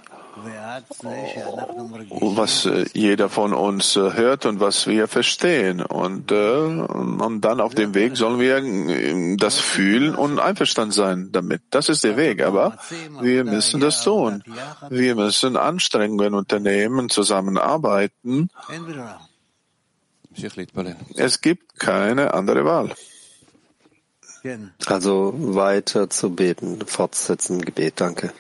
was 2.35 2.65
äh, 2.65 2.85
jeder 2.93 3.29
von 3.29 3.53
uns 3.53 3.95
äh, 3.95 4.13
hört 4.13 4.45
und 4.45 4.59
was 4.59 4.87
wir 4.87 5.07
verstehen. 5.07 5.81
Und, 5.81 6.31
äh, 6.31 6.35
und 6.35 7.41
dann 7.41 7.61
auf 7.61 7.75
dem 7.75 7.93
Weg 7.93 8.17
sollen 8.17 8.39
wir 8.39 9.37
das 9.37 9.59
fühlen 9.59 10.15
und 10.15 10.39
einverstanden 10.39 10.91
sein 10.91 11.29
damit. 11.31 11.61
Das 11.69 11.89
ist 11.89 12.03
der 12.03 12.17
Weg. 12.17 12.43
Aber 12.43 12.77
wir 13.21 13.43
müssen 13.43 13.79
das 13.79 14.03
tun. 14.03 14.43
Wir 14.89 15.15
müssen 15.15 15.57
Anstrengungen 15.57 16.33
unternehmen, 16.33 17.09
zusammenarbeiten. 17.09 18.49
Es 21.15 21.41
gibt 21.41 21.79
keine 21.79 22.33
andere 22.33 22.65
Wahl. 22.65 22.95
Also 24.85 25.33
weiter 25.37 26.09
zu 26.09 26.31
beten, 26.31 26.85
fortsetzen, 26.85 27.61
Gebet, 27.61 27.93
danke. 27.97 28.33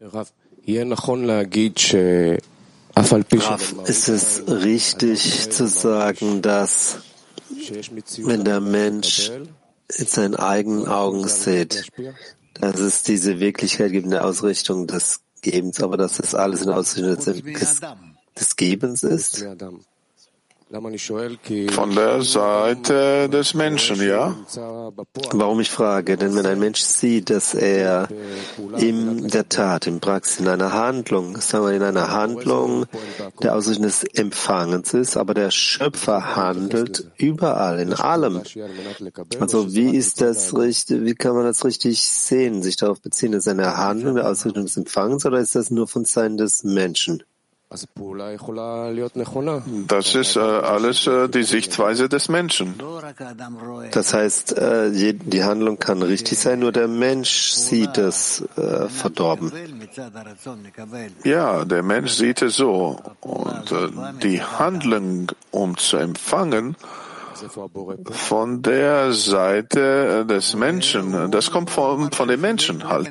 Rav, 0.00 0.32
ist 3.86 4.08
es 4.08 4.42
richtig 4.48 5.50
zu 5.50 5.66
sagen, 5.68 6.42
dass 6.42 6.98
wenn 8.18 8.44
der 8.44 8.60
Mensch 8.60 9.30
in 9.30 10.06
seinen 10.06 10.34
eigenen 10.34 10.88
Augen 10.88 11.26
sieht, 11.28 11.88
dass 12.54 12.80
es 12.80 13.02
diese 13.02 13.38
Wirklichkeit 13.40 13.92
gibt 13.92 14.04
in 14.04 14.10
der 14.10 14.24
Ausrichtung 14.24 14.86
des 14.86 15.20
Gebens, 15.40 15.80
aber 15.82 15.96
dass 15.96 16.16
das 16.16 16.34
alles 16.34 16.62
in 16.62 16.68
der 16.68 16.76
Ausrichtung 16.76 17.16
des, 17.54 17.80
des 18.38 18.56
Gebens 18.56 19.02
ist? 19.02 19.44
Von 20.72 21.94
der 21.94 22.22
Seite 22.22 23.28
des 23.28 23.52
Menschen, 23.52 24.02
ja. 24.02 24.34
Warum 25.32 25.60
ich 25.60 25.70
frage? 25.70 26.16
Denn 26.16 26.34
wenn 26.34 26.46
ein 26.46 26.58
Mensch 26.58 26.80
sieht, 26.80 27.28
dass 27.28 27.52
er 27.52 28.08
in 28.78 29.28
der 29.28 29.50
Tat, 29.50 29.86
in 29.86 30.00
Praxis, 30.00 30.40
in 30.40 30.48
einer 30.48 30.72
Handlung, 30.72 31.38
sagen 31.40 31.66
wir 31.66 31.72
in 31.72 31.82
einer 31.82 32.10
Handlung 32.10 32.86
der 33.42 33.54
Ausrichtung 33.54 33.84
des 33.84 34.02
Empfangens 34.04 34.94
ist, 34.94 35.18
aber 35.18 35.34
der 35.34 35.50
Schöpfer 35.50 36.36
handelt 36.36 37.10
überall, 37.18 37.78
in 37.78 37.92
allem. 37.92 38.40
Also 39.40 39.74
wie 39.74 39.94
ist 39.94 40.22
das 40.22 40.56
richtig, 40.56 41.04
wie 41.04 41.14
kann 41.14 41.34
man 41.34 41.44
das 41.44 41.66
richtig 41.66 42.02
sehen, 42.02 42.62
sich 42.62 42.76
darauf 42.76 43.02
beziehen? 43.02 43.34
Ist 43.34 43.46
eine 43.46 43.76
Handlung 43.76 44.14
der 44.14 44.26
Ausrichtung 44.26 44.64
des 44.64 44.78
Empfangens 44.78 45.26
oder 45.26 45.38
ist 45.38 45.54
das 45.54 45.70
nur 45.70 45.86
von 45.86 46.06
Seiten 46.06 46.38
des 46.38 46.64
Menschen? 46.64 47.22
Das 49.88 50.14
ist 50.14 50.36
äh, 50.36 50.40
alles 50.40 51.06
äh, 51.06 51.28
die 51.28 51.42
Sichtweise 51.42 52.08
des 52.08 52.28
Menschen. 52.28 52.74
Das 53.90 54.12
heißt, 54.14 54.58
äh, 54.58 55.14
die 55.14 55.44
Handlung 55.44 55.78
kann 55.78 56.02
richtig 56.02 56.38
sein, 56.38 56.60
nur 56.60 56.72
der 56.72 56.88
Mensch 56.88 57.50
sieht 57.50 57.98
es 57.98 58.44
äh, 58.56 58.88
verdorben. 58.88 59.52
Ja, 61.24 61.64
der 61.64 61.82
Mensch 61.82 62.12
sieht 62.12 62.42
es 62.42 62.56
so. 62.56 63.00
Und 63.20 63.72
äh, 63.72 63.88
die 64.22 64.42
Handlung, 64.42 65.32
um 65.50 65.76
zu 65.76 65.96
empfangen, 65.96 66.76
von 68.10 68.62
der 68.62 69.12
Seite 69.12 70.26
des 70.26 70.54
Menschen, 70.54 71.30
das 71.30 71.50
kommt 71.50 71.70
von, 71.70 72.12
von 72.12 72.28
den 72.28 72.40
Menschen 72.40 72.88
halt. 72.88 73.10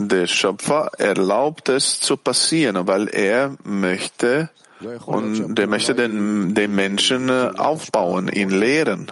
Der 0.00 0.26
Schöpfer 0.26 0.90
erlaubt 0.98 1.68
es 1.68 1.98
zu 2.00 2.16
passieren, 2.16 2.86
weil 2.86 3.08
er 3.08 3.56
möchte 3.64 4.50
Und 5.06 5.56
der 5.56 5.66
möchte 5.66 5.94
den, 5.94 6.54
den 6.54 6.74
Menschen 6.74 7.28
äh, 7.28 7.50
aufbauen, 7.56 8.28
ihn 8.28 8.50
lehren. 8.50 9.10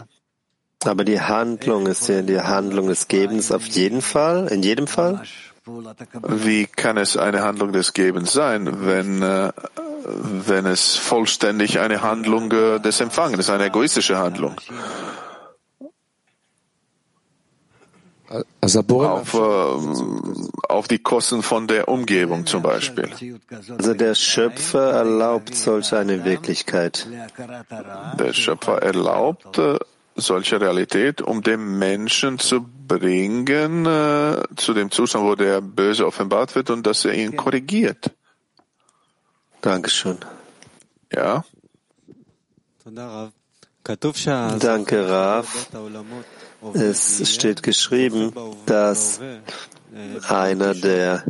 Aber 0.85 1.05
die 1.05 1.21
Handlung 1.21 1.87
ist 1.87 2.09
ja 2.09 2.23
die 2.23 2.41
Handlung 2.41 2.87
des 2.87 3.09
Gebens 3.09 3.51
auf 3.51 3.67
jeden 3.67 4.03
Fall, 4.03 4.47
in 4.49 4.63
jedem 4.63 4.87
Fall? 4.87 5.23
Wie 6.29 6.67
kann 6.67 6.97
es 6.97 7.17
eine 7.17 7.43
Handlung 7.43 7.73
des 7.73 7.93
Gebens 7.93 8.33
sein, 8.33 8.87
wenn, 8.87 9.23
äh, 9.23 9.51
wenn 10.47 10.67
es 10.67 10.95
vollständig 10.95 11.81
eine 11.81 12.03
Handlung 12.03 12.53
äh, 12.53 12.79
des 12.79 13.01
Empfangens 13.01 13.41
ist, 13.41 13.51
eine 13.51 13.67
egoistische 13.67 14.19
Handlung? 14.19 14.55
Auf, 19.11 19.35
äh, 19.35 20.69
auf 20.69 20.89
die 20.89 20.99
Kosten 20.99 21.43
von 21.43 21.67
der 21.67 21.89
Umgebung 21.89 22.47
zum 22.47 22.63
Beispiel. 22.63 23.11
Also 23.79 23.95
der 23.95 24.15
Schöpfer 24.15 24.91
erlaubt 24.91 25.55
solch 25.55 25.95
eine 25.95 26.25
Wirklichkeit. 26.25 27.07
Der 28.19 28.33
Schöpfer 28.33 28.83
erlaubt 28.83 29.59
äh, 29.59 29.79
solche 30.17 30.61
Realität, 30.61 31.21
um 31.21 31.43
den 31.43 31.79
Menschen 31.79 32.39
zu 32.39 32.67
bringen 32.89 33.87
äh, 33.87 34.43
zu 34.57 34.75
dem 34.75 34.91
Zustand, 34.91 35.25
wo 35.25 35.35
der 35.35 35.61
Böse 35.61 36.07
offenbart 36.07 36.55
wird 36.55 36.71
und 36.71 36.87
dass 36.87 37.05
er 37.05 37.15
ihn 37.15 37.37
korrigiert. 37.37 38.11
Dankeschön. 39.61 40.19
Ja. 41.13 41.45
Danke, 44.59 45.09
Rav. 45.09 45.69
Es 46.75 47.31
steht 47.31 47.63
geschrieben, 47.63 48.33
dass 48.67 49.21
einer, 50.29 50.75
der 50.75 51.25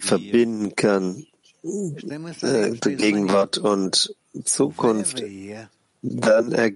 verbinden 0.00 0.76
kann, 0.76 1.26
äh, 1.62 2.70
Gegenwart 2.72 3.58
und 3.58 4.14
Zukunft, 4.44 5.22
dann, 6.02 6.52
er, 6.52 6.70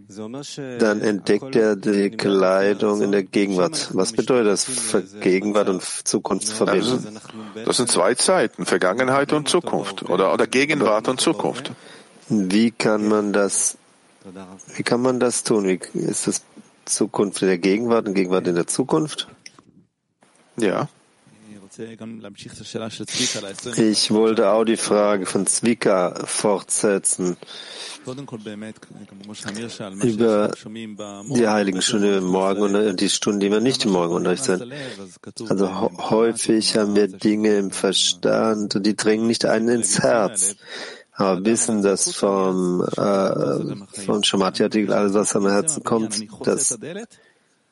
dann 0.78 1.00
entdeckt 1.00 1.54
er 1.54 1.76
die 1.76 2.10
Kleidung 2.10 3.02
in 3.02 3.12
der 3.12 3.22
Gegenwart. 3.22 3.90
Was 3.92 4.12
bedeutet 4.12 4.46
das, 4.48 4.66
Gegenwart 5.20 5.68
und 5.68 5.82
Zukunft 5.82 6.48
verbinden? 6.48 7.18
Das 7.64 7.76
sind 7.76 7.90
zwei 7.90 8.14
Zeiten, 8.14 8.66
Vergangenheit 8.66 9.32
und 9.32 9.48
Zukunft 9.48 10.02
oder, 10.08 10.32
oder 10.32 10.46
Gegenwart 10.46 11.08
und 11.08 11.20
Zukunft. 11.20 11.72
Wie 12.28 12.70
kann 12.70 13.08
man 13.08 13.32
das, 13.32 13.76
wie 14.76 14.82
kann 14.82 15.00
man 15.00 15.20
das 15.20 15.44
tun? 15.44 15.66
Wie, 15.66 15.80
ist 15.94 16.26
das 16.26 16.42
Zukunft 16.84 17.42
in 17.42 17.48
der 17.48 17.58
Gegenwart 17.58 18.06
und 18.06 18.14
Gegenwart 18.14 18.46
in 18.46 18.54
der 18.54 18.66
Zukunft? 18.66 19.28
Ja. 20.56 20.88
Ich 23.76 24.10
wollte 24.10 24.50
auch 24.50 24.64
die 24.64 24.76
Frage 24.76 25.24
von 25.24 25.46
Zwika 25.46 26.26
fortsetzen 26.26 27.36
über 30.02 30.50
die 31.34 31.48
heiligen 31.48 31.80
Stunden 31.80 32.18
im 32.18 32.24
Morgen 32.24 32.62
und 32.74 33.00
die 33.00 33.08
Stunden, 33.08 33.40
die 33.40 33.50
wir 33.50 33.60
nicht 33.60 33.84
im 33.84 33.92
Morgenunterricht 33.92 34.44
sind. 34.44 34.64
Also 35.48 35.90
häufig 36.10 36.76
haben 36.76 36.96
wir 36.96 37.08
Dinge 37.08 37.56
im 37.56 37.70
Verstand 37.70 38.74
und 38.74 38.84
die 38.84 38.96
dringen 38.96 39.26
nicht 39.26 39.44
einen 39.44 39.68
ins 39.68 40.00
Herz. 40.00 40.56
Wissen, 41.20 41.82
dass 41.82 42.14
vom, 42.14 42.82
äh, 42.96 44.04
vom 44.04 44.22
Shamati-Artikel 44.22 44.92
alles, 44.92 45.14
was 45.14 45.36
am 45.36 45.46
Herzen 45.46 45.84
kommt, 45.84 46.26
das 46.44 46.78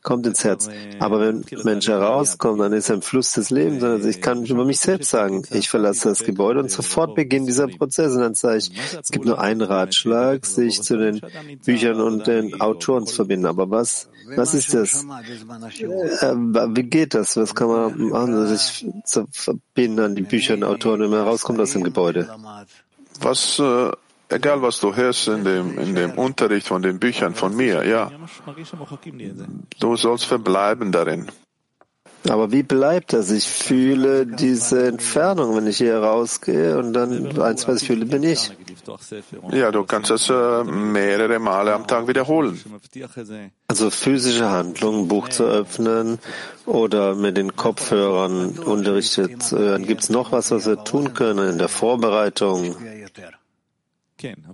kommt 0.03 0.27
ins 0.27 0.45
Herz. 0.45 0.69
Aber 1.01 1.21
wenn 1.21 1.45
Mensch 1.65 1.89
herauskommt, 1.89 2.61
dann 2.61 2.73
ist 2.73 2.89
er 2.89 2.97
im 2.97 3.03
Fluss 3.03 3.33
des 3.33 3.51
Lebens. 3.51 3.83
Also 3.83 4.09
ich 4.09 4.21
kann 4.21 4.45
über 4.45 4.65
mich 4.65 4.79
selbst 4.79 5.11
sagen, 5.11 5.43
ich 5.51 5.69
verlasse 5.69 6.09
das 6.09 6.25
Gebäude 6.25 6.61
und 6.61 6.71
sofort 6.71 7.15
beginnt 7.15 7.49
dieser 7.49 7.69
Prozess. 7.69 8.15
Und 8.15 8.21
dann 8.21 8.35
sage 8.35 8.59
ich, 8.59 8.73
es 9.01 9.11
gibt 9.11 9.27
nur 9.27 9.41
einen 9.41 9.61
Ratschlag, 9.61 10.47
sich 10.47 10.83
zu 10.83 10.97
den 10.97 11.21
Büchern 11.65 12.01
und 12.01 12.27
den 12.27 12.61
Autoren 12.61 13.07
zu 13.07 13.17
verbinden. 13.17 13.47
Aber 13.47 13.71
was, 13.71 14.09
was 14.35 14.55
ist 14.55 14.73
das? 14.73 15.05
Äh, 15.05 16.35
wie 16.35 16.85
geht 16.85 17.15
das? 17.15 17.37
Was 17.37 17.55
kann 17.55 17.69
man 17.69 18.09
machen, 18.09 18.47
sich 18.47 18.87
zu 19.05 19.27
verbinden 19.31 20.01
an 20.01 20.15
die 20.15 20.23
Bücher 20.23 20.55
und 20.55 20.65
Autoren, 20.65 21.01
wenn 21.01 21.11
man 21.11 21.25
herauskommt 21.25 21.61
aus 21.61 21.73
dem 21.73 21.83
Gebäude? 21.83 22.29
Was 23.21 23.59
äh 23.59 23.93
Egal 24.31 24.61
was 24.61 24.79
du 24.81 24.95
hörst 24.95 25.27
in 25.29 25.43
dem, 25.43 25.79
in 25.79 25.95
dem 25.95 26.13
Unterricht 26.13 26.67
von 26.69 26.83
den 26.83 26.99
Büchern 26.99 27.35
von 27.35 27.57
mir, 27.57 27.87
ja. 27.87 28.11
Du 29.81 29.97
sollst 29.97 30.27
verbleiben 30.27 30.93
darin. 30.93 31.29
Aber 32.27 32.51
wie 32.51 32.63
bleibt 32.63 33.13
das? 33.13 33.31
Ich 33.31 33.47
fühle 33.47 34.27
diese 34.27 34.89
Entfernung, 34.89 35.57
wenn 35.57 35.67
ich 35.67 35.79
hier 35.79 35.99
rausgehe 35.99 36.77
und 36.79 36.93
dann 36.93 37.41
eins, 37.41 37.69
was 37.69 37.83
ich 37.83 37.87
fühle, 37.87 38.07
bin 38.07 38.23
ich. 38.23 38.51
Ja, 39.53 39.71
du 39.71 39.85
kannst 39.85 40.11
das 40.11 40.29
äh, 40.29 40.65
mehrere 40.65 41.39
Male 41.39 41.75
am 41.75 41.87
Tag 41.87 42.09
wiederholen. 42.09 42.59
Also 43.69 43.91
physische 43.91 44.51
Handlungen, 44.51 45.09
Buch 45.09 45.29
zu 45.29 45.45
öffnen 45.45 46.19
oder 46.67 47.15
mit 47.15 47.37
den 47.37 47.55
Kopfhörern 47.55 48.59
unterrichtet 48.59 49.43
zu 49.43 49.59
hören. 49.59 49.87
Gibt 49.87 50.03
es 50.03 50.11
noch 50.11 50.33
was, 50.33 50.51
was 50.51 50.67
wir 50.67 50.83
tun 50.85 51.15
können 51.15 51.51
in 51.51 51.59
der 51.59 51.69
Vorbereitung? 51.69 52.77
כן, 54.17 54.45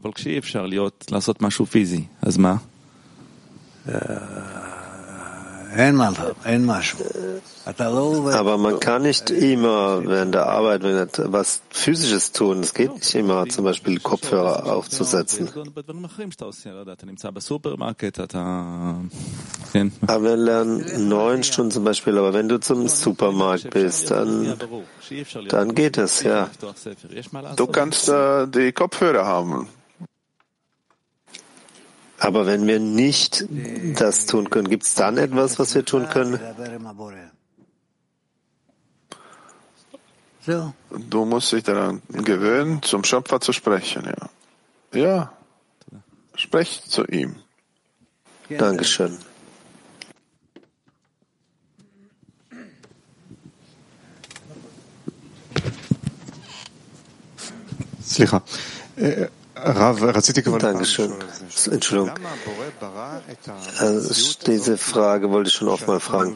Aber 8.35 8.59
man 8.59 8.81
kann 8.81 9.03
nicht 9.03 9.31
immer 9.31 10.05
während 10.05 10.35
der 10.35 10.47
Arbeit 10.47 10.83
was 11.19 11.63
Physisches 11.71 12.33
tun. 12.33 12.61
Es 12.61 12.75
geht 12.75 12.95
nicht 12.95 13.15
immer, 13.15 13.47
zum 13.49 13.65
Beispiel 13.65 13.99
Kopfhörer 14.01 14.67
aufzusetzen. 14.67 15.49
Aber 20.07 20.23
wir 20.23 20.37
lernen 20.37 21.09
neun 21.09 21.43
Stunden 21.43 21.71
zum 21.71 21.85
Beispiel, 21.85 22.19
aber 22.19 22.35
wenn 22.35 22.49
du 22.49 22.61
zum 22.61 22.87
Supermarkt 22.89 23.71
bist, 23.71 24.11
dann, 24.11 24.57
dann 25.49 25.75
geht 25.75 25.99
es, 25.99 26.23
ja. 26.23 26.51
Du 27.57 27.67
kannst 27.67 28.09
äh, 28.09 28.47
die 28.47 28.73
Kopfhörer 28.73 29.25
haben. 29.25 29.69
Aber 32.25 32.47
wenn 32.47 32.67
wir 32.67 32.81
nicht 32.81 33.45
das 33.99 34.25
tun 34.25 34.49
können, 34.49 34.71
gibt 34.71 34.85
es 34.85 34.95
dann 34.95 35.19
etwas, 35.19 35.59
was 35.59 35.75
wir 35.75 35.85
tun 35.85 36.09
können? 36.09 36.41
Du 41.11 41.25
musst 41.27 41.53
dich 41.53 41.65
daran 41.65 42.01
gewöhnen, 42.09 42.83
zum 42.83 43.05
Schöpfer 43.05 43.43
zu 43.43 43.53
sprechen, 43.53 44.05
ja. 44.07 44.99
Ja. 44.99 45.33
Sprech 46.35 46.83
zu 46.89 47.05
ihm. 47.05 47.37
Dankeschön. 48.49 49.19
Rav, 59.67 60.01
Dankeschön. 60.59 61.13
Entschuldigung. 61.71 62.11
Also 63.79 64.35
diese 64.47 64.77
Frage 64.77 65.31
wollte 65.31 65.49
ich 65.49 65.55
schon 65.55 65.69
oft 65.69 65.87
mal 65.87 66.01
fragen. 66.01 66.35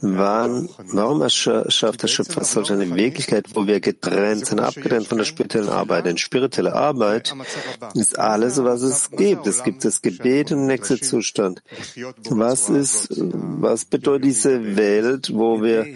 Wann, 0.00 0.68
warum 0.92 1.22
erschafft 1.22 2.02
der 2.02 2.08
Schöpfer 2.08 2.44
solch 2.44 2.72
eine 2.72 2.94
Wirklichkeit, 2.94 3.46
wo 3.54 3.66
wir 3.66 3.80
getrennt 3.80 4.46
sind, 4.46 4.60
abgetrennt 4.60 5.06
von 5.06 5.18
der 5.18 5.24
spirituellen 5.24 5.68
Arbeit? 5.68 6.06
Denn 6.06 6.18
spirituelle 6.18 6.74
Arbeit 6.74 7.34
ist 7.94 8.18
alles, 8.18 8.62
was 8.62 8.82
es 8.82 9.10
gibt. 9.10 9.46
Es 9.46 9.62
gibt 9.62 9.84
das 9.84 10.02
Gebet 10.02 10.50
und 10.50 10.58
den 10.58 10.66
nächsten 10.66 11.00
Zustand. 11.00 11.62
Was 12.30 12.70
ist, 12.70 13.08
was 13.10 13.84
bedeutet 13.84 14.24
diese 14.24 14.76
Welt, 14.76 15.30
wo 15.32 15.62
wir 15.62 15.86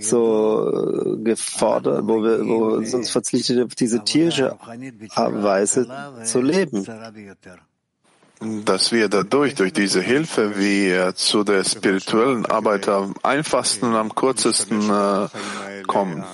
so 0.00 0.70
äh, 0.70 1.16
gefordert, 1.22 2.02
wo 2.04 2.22
wir 2.22 2.46
wo 2.46 2.80
wir 2.80 2.94
uns 2.94 3.10
verzichtet 3.10 3.64
auf 3.64 3.74
diese 3.74 4.04
tierische 4.04 4.56
Weise 5.16 5.88
zu 6.28 6.40
leben. 6.40 6.86
Dass 8.64 8.92
wir 8.92 9.08
dadurch, 9.08 9.56
durch 9.56 9.72
diese 9.72 10.00
Hilfe, 10.00 10.58
wie 10.58 11.12
zu 11.14 11.42
der 11.42 11.64
spirituellen 11.64 12.46
Arbeit 12.46 12.88
am 12.88 13.14
einfachsten 13.24 13.86
und 13.86 13.96
am 13.96 14.14
kürzesten 14.14 14.88
äh, 14.88 15.26
kommen. 15.88 16.24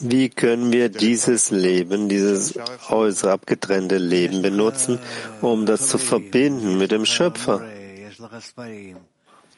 Wie 0.00 0.28
können 0.30 0.72
wir 0.72 0.88
dieses 0.88 1.50
Leben, 1.50 2.08
dieses 2.08 2.58
äußere 2.88 3.32
abgetrennte 3.32 3.98
Leben 3.98 4.40
benutzen, 4.40 4.98
um 5.42 5.66
das 5.66 5.88
zu 5.88 5.98
verbinden 5.98 6.78
mit 6.78 6.92
dem 6.92 7.04
Schöpfer? 7.04 7.62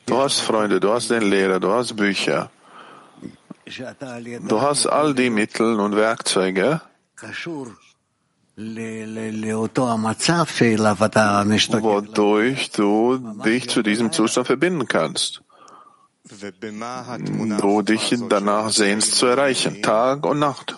Du 0.06 0.16
hast 0.16 0.40
Freunde, 0.40 0.80
du 0.80 0.92
hast 0.92 1.10
den 1.10 1.22
Lehrer, 1.22 1.60
du 1.60 1.70
hast 1.70 1.94
Bücher. 1.94 2.50
Du 4.48 4.60
hast 4.60 4.86
all 4.86 5.14
die 5.14 5.30
Mittel 5.30 5.78
und 5.78 5.94
Werkzeuge, 5.94 6.80
wodurch 11.82 12.70
du 12.72 13.16
dich 13.42 13.70
zu 13.70 13.82
diesem 13.82 14.12
Zustand 14.12 14.46
verbinden 14.46 14.86
kannst. 14.86 15.42
Du 17.58 17.82
dich 17.82 18.14
danach 18.28 18.70
sehnst 18.70 19.14
zu 19.14 19.26
erreichen, 19.26 19.82
Tag 19.82 20.26
und 20.26 20.38
Nacht. 20.40 20.76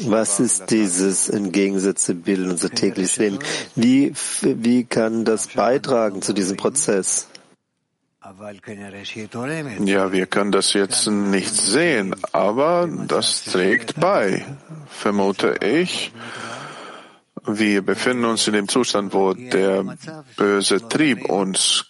Was 0.00 0.40
ist 0.40 0.70
dieses 0.70 1.28
in 1.28 1.52
Gegensätze 1.52 2.14
bilden, 2.14 2.50
unser 2.50 2.70
tägliches 2.70 3.18
Leben? 3.18 3.38
Wie, 3.74 4.14
wie 4.42 4.84
kann 4.84 5.24
das 5.26 5.48
beitragen 5.48 6.22
zu 6.22 6.32
diesem 6.32 6.56
Prozess? 6.56 7.28
Ja, 9.86 10.12
wir 10.12 10.26
können 10.26 10.52
das 10.52 10.72
jetzt 10.72 11.06
nicht 11.06 11.54
sehen, 11.54 12.14
aber 12.32 12.88
das 13.06 13.44
trägt 13.44 13.98
bei, 14.00 14.44
vermute 14.88 15.56
ich. 15.62 16.12
Wir 17.46 17.82
befinden 17.82 18.26
uns 18.26 18.46
in 18.46 18.52
dem 18.52 18.68
Zustand, 18.68 19.14
wo 19.14 19.32
der 19.32 19.96
böse 20.36 20.86
Trieb 20.86 21.24
uns 21.30 21.86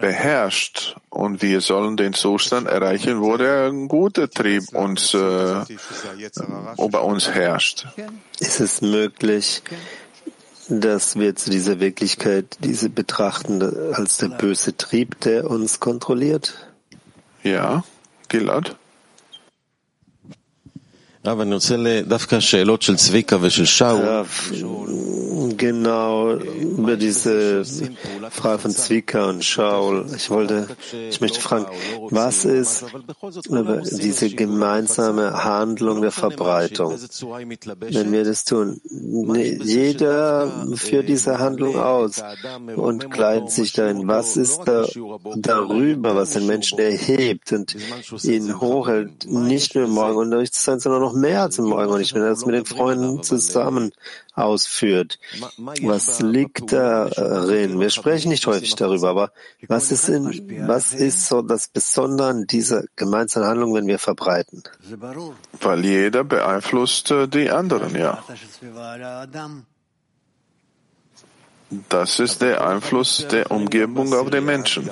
beherrscht. 0.00 0.96
Und 1.10 1.42
wir 1.42 1.60
sollen 1.60 1.96
den 1.96 2.12
Zustand 2.12 2.66
erreichen, 2.66 3.20
wo 3.20 3.36
der 3.36 3.70
gute 3.70 4.28
Trieb 4.28 4.74
uns 4.74 5.14
äh, 5.14 5.62
über 6.78 7.04
uns 7.04 7.30
herrscht. 7.30 7.86
Ist 8.40 8.60
es 8.60 8.80
möglich, 8.80 9.62
dass 10.68 11.16
wir 11.16 11.36
zu 11.36 11.50
dieser 11.50 11.80
Wirklichkeit 11.80 12.58
diese 12.60 12.88
betrachten 12.90 13.62
als 13.94 14.18
der 14.18 14.28
böse 14.28 14.76
Trieb, 14.76 15.20
der 15.20 15.50
uns 15.50 15.80
kontrolliert? 15.80 16.54
Ja, 17.42 17.84
Gilad. 18.28 18.76
רב, 21.25 21.39
אני 21.39 21.53
רוצה 21.53 21.75
דווקא 22.07 22.39
שאלות 22.39 22.81
של 22.81 22.95
צביקה 22.95 23.37
ושל 23.41 23.65
שאול. 23.65 24.01
Genau, 25.57 26.33
über 26.33 26.97
diese 26.97 27.63
Frage 28.29 28.59
von 28.59 28.71
Zwika 28.71 29.29
und 29.29 29.43
Shaul. 29.43 30.05
Ich 30.15 30.29
wollte, 30.29 30.67
ich 31.09 31.21
möchte 31.21 31.39
fragen, 31.39 31.65
was 32.09 32.45
ist 32.45 32.85
über 33.47 33.77
diese 33.77 34.29
gemeinsame 34.29 35.43
Handlung 35.43 36.01
der 36.01 36.11
Verbreitung? 36.11 36.95
Wenn 37.79 38.11
wir 38.11 38.23
das 38.23 38.43
tun, 38.45 38.81
jeder 39.63 40.51
führt 40.75 41.09
diese 41.09 41.39
Handlung 41.39 41.77
aus 41.77 42.23
und 42.75 43.11
kleidet 43.11 43.51
sich 43.51 43.73
dahin. 43.73 44.07
Was 44.07 44.37
ist 44.37 44.61
da, 44.65 44.85
darüber, 45.35 46.15
was 46.15 46.31
den 46.31 46.47
Menschen 46.47 46.79
erhebt 46.79 47.51
und 47.51 47.75
ihn 48.23 48.59
hochhält, 48.59 49.27
nicht 49.27 49.75
nur 49.75 49.85
im 49.85 49.91
Morgenunterricht 49.91 50.53
zu 50.53 50.61
sein, 50.61 50.79
sondern 50.79 51.01
noch 51.01 51.13
mehr 51.16 51.42
als 51.42 51.58
im 51.58 51.66
Morgenunterricht, 51.66 52.14
wenn 52.14 52.22
er 52.22 52.30
das 52.30 52.46
mit 52.46 52.54
den 52.54 52.64
Freunden 52.64 53.22
zusammen 53.22 53.92
ausführt. 54.34 55.18
Was 55.82 56.20
liegt 56.20 56.72
darin? 56.72 57.80
Wir 57.80 57.90
sprechen 57.90 58.28
nicht 58.28 58.46
häufig 58.46 58.74
darüber, 58.74 59.08
aber 59.08 59.32
was 59.66 59.90
ist, 59.90 60.08
in, 60.08 60.66
was 60.68 60.92
ist 60.92 61.26
so 61.26 61.42
das 61.42 61.68
Besondere 61.68 62.28
an 62.28 62.46
dieser 62.46 62.84
gemeinsamen 62.96 63.46
Handlung, 63.48 63.74
wenn 63.74 63.86
wir 63.86 63.98
verbreiten? 63.98 64.62
Weil 65.60 65.84
jeder 65.84 66.24
beeinflusst 66.24 67.10
äh, 67.10 67.26
die 67.28 67.50
anderen, 67.50 67.94
ja. 67.96 68.22
Das 71.88 72.20
ist 72.20 72.42
der 72.42 72.64
Einfluss 72.64 73.26
der 73.28 73.50
Umgebung 73.50 74.14
auf 74.14 74.30
den 74.30 74.44
Menschen. 74.44 74.88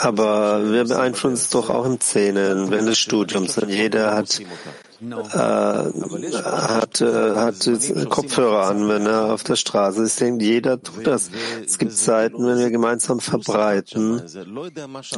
Aber 0.00 0.72
wir 0.72 0.84
beeinflussen 0.84 1.34
es 1.34 1.50
doch 1.50 1.70
auch 1.70 1.84
im 1.86 2.00
Zähnen, 2.00 2.68
während 2.68 2.88
des 2.88 2.98
Studiums. 2.98 3.60
Jeder 3.68 4.16
hat, 4.16 4.40
äh, 4.40 5.36
hat, 5.36 7.00
äh, 7.00 7.36
hat 7.36 7.70
Kopfhörer 8.10 8.66
an, 8.66 8.88
wenn 8.88 9.06
er 9.06 9.32
auf 9.32 9.44
der 9.44 9.54
Straße 9.54 10.02
ist. 10.02 10.20
Jeder 10.20 10.82
tut 10.82 11.06
das. 11.06 11.30
Es 11.64 11.78
gibt 11.78 11.92
Zeiten, 11.92 12.44
wenn 12.44 12.58
wir 12.58 12.70
gemeinsam 12.70 13.20
verbreiten. 13.20 14.20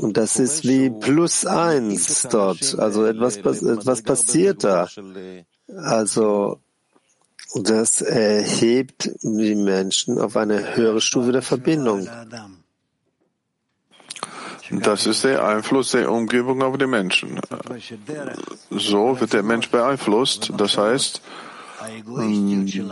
Und 0.01 0.17
das 0.19 0.39
ist 0.39 0.69
wie 0.69 0.91
plus 0.91 1.47
eins 1.47 2.29
dort. 2.31 2.79
Also 2.79 3.07
etwas, 3.07 3.39
etwas 3.39 4.03
passiert 4.03 4.63
da. 4.63 4.89
Also, 5.75 6.61
das 7.55 8.03
erhebt 8.03 9.11
die 9.23 9.55
Menschen 9.55 10.19
auf 10.19 10.37
eine 10.37 10.77
höhere 10.77 11.01
Stufe 11.01 11.33
der 11.33 11.43
Verbindung. 11.43 12.09
Das 14.71 15.07
ist 15.07 15.25
der 15.25 15.45
Einfluss 15.45 15.93
der 15.93 16.13
Umgebung 16.13 16.63
auf 16.63 16.77
die 16.77 16.87
Menschen. 16.87 17.41
So 18.71 19.19
wird 19.19 19.33
der 19.33 19.43
Mensch 19.43 19.71
beeinflusst. 19.71 20.53
Das 20.57 20.77
heißt, 20.77 21.23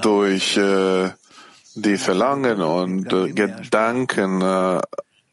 durch 0.02 0.56
äh, 0.56 1.10
die 1.74 1.98
Verlangen 1.98 2.62
und 2.62 3.12
äh, 3.12 3.32
Gedanken, 3.32 4.40
äh, 4.40 4.80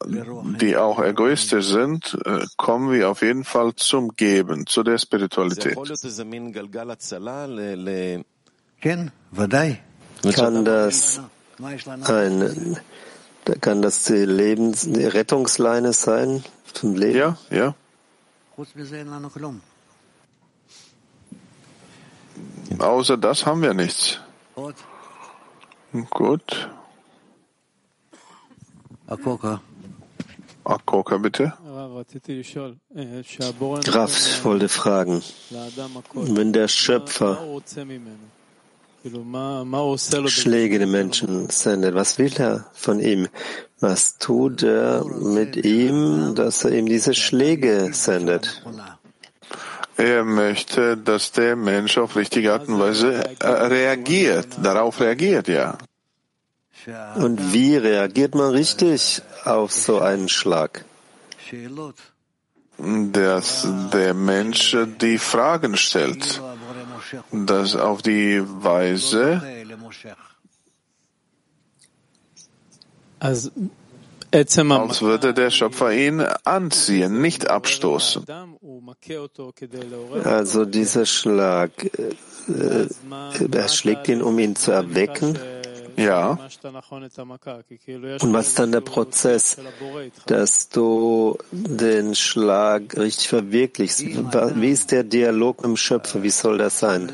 die 0.06 0.76
auch 0.76 1.02
egoistisch 1.02 1.68
sind, 1.68 2.18
äh, 2.26 2.46
kommen 2.58 2.92
wir 2.92 3.10
auf 3.10 3.22
jeden 3.22 3.46
Fall 3.46 3.74
zum 3.76 4.16
Geben, 4.16 4.68
zu 4.68 4.84
der 4.84 4.98
Spiritualität. 4.98 5.78
Kann 8.84 10.66
das 10.66 11.22
ein, 12.06 12.78
kann 13.62 13.82
das 13.82 14.04
die 14.04 14.26
Lebens, 14.26 14.82
die 14.82 15.06
Rettungsleine 15.06 15.94
sein 15.94 16.44
zum 16.74 16.96
Leben? 16.96 17.18
Ja, 17.18 17.38
ja. 17.50 17.76
Außer 22.78 23.16
das 23.16 23.46
haben 23.46 23.62
wir 23.62 23.74
nichts. 23.74 24.20
Gut. 26.10 26.70
Akoka. 29.08 29.62
Akoka, 30.66 31.18
bitte. 31.20 31.54
Graf, 33.86 34.18
ich 34.18 34.44
wollte 34.44 34.68
fragen, 34.68 35.24
wenn 36.14 36.52
der 36.52 36.68
Schöpfer 36.68 37.40
Schläge 40.28 40.80
den 40.80 40.92
Menschen 40.92 41.50
sendet. 41.50 41.94
Was 41.94 42.18
will 42.18 42.34
er 42.38 42.66
von 42.74 43.00
ihm? 43.00 43.28
Was 43.82 44.18
tut 44.18 44.64
er 44.64 45.04
mit 45.04 45.58
ihm, 45.58 46.36
dass 46.36 46.64
er 46.64 46.72
ihm 46.72 46.86
diese 46.86 47.14
Schläge 47.14 47.90
sendet? 47.92 48.64
Er 49.98 50.24
möchte, 50.24 50.96
dass 50.96 51.34
der 51.34 51.58
Mensch 51.58 51.98
auf 51.98 52.16
richtige 52.16 52.54
Art 52.54 52.70
und 52.70 52.80
Weise 52.80 53.24
reagiert, 53.42 54.48
darauf 54.62 55.02
reagiert, 55.02 55.50
ja. 55.50 55.78
Und 57.16 57.54
wie 57.54 57.76
reagiert 57.76 58.36
man 58.36 58.52
richtig 58.52 59.22
auf 59.44 59.74
so 59.74 60.00
einen 60.00 60.30
Schlag? 60.30 60.86
Dass 62.78 63.68
der 63.94 64.14
Mensch 64.14 64.76
die 65.02 65.18
Fragen 65.18 65.76
stellt 65.78 66.42
dass 67.32 67.76
auf 67.76 68.02
die 68.02 68.42
Weise 68.44 69.42
als 73.20 75.02
würde 75.02 75.34
der 75.34 75.50
Schöpfer 75.52 75.94
ihn 75.94 76.20
anziehen, 76.44 77.22
nicht 77.22 77.50
abstoßen. 77.50 78.26
Also 80.24 80.66
dieser 80.66 81.06
Schlag, 81.06 81.72
äh, 82.48 82.88
er 83.52 83.68
schlägt 83.70 84.08
ihn, 84.10 84.22
um 84.22 84.40
ihn 84.40 84.56
zu 84.56 84.72
erwecken. 84.72 85.38
Ja. 85.96 86.30
Und 86.30 86.40
was 88.34 88.48
ist 88.48 88.60
dann 88.60 88.72
der 88.72 88.82
Prozess, 88.82 89.58
dass 90.26 90.70
du 90.70 91.38
den 91.52 92.16
Schlag 92.16 92.98
richtig 92.98 93.30
verwirklichst? 93.30 94.02
Wie 94.02 94.72
ist 94.72 94.92
der 94.92 95.04
Dialog 95.04 95.58
mit 95.58 95.66
dem 95.66 95.78
Schöpfer? 95.78 96.24
Wie 96.24 96.30
soll 96.30 96.58
das 96.58 96.80
sein? 96.80 97.12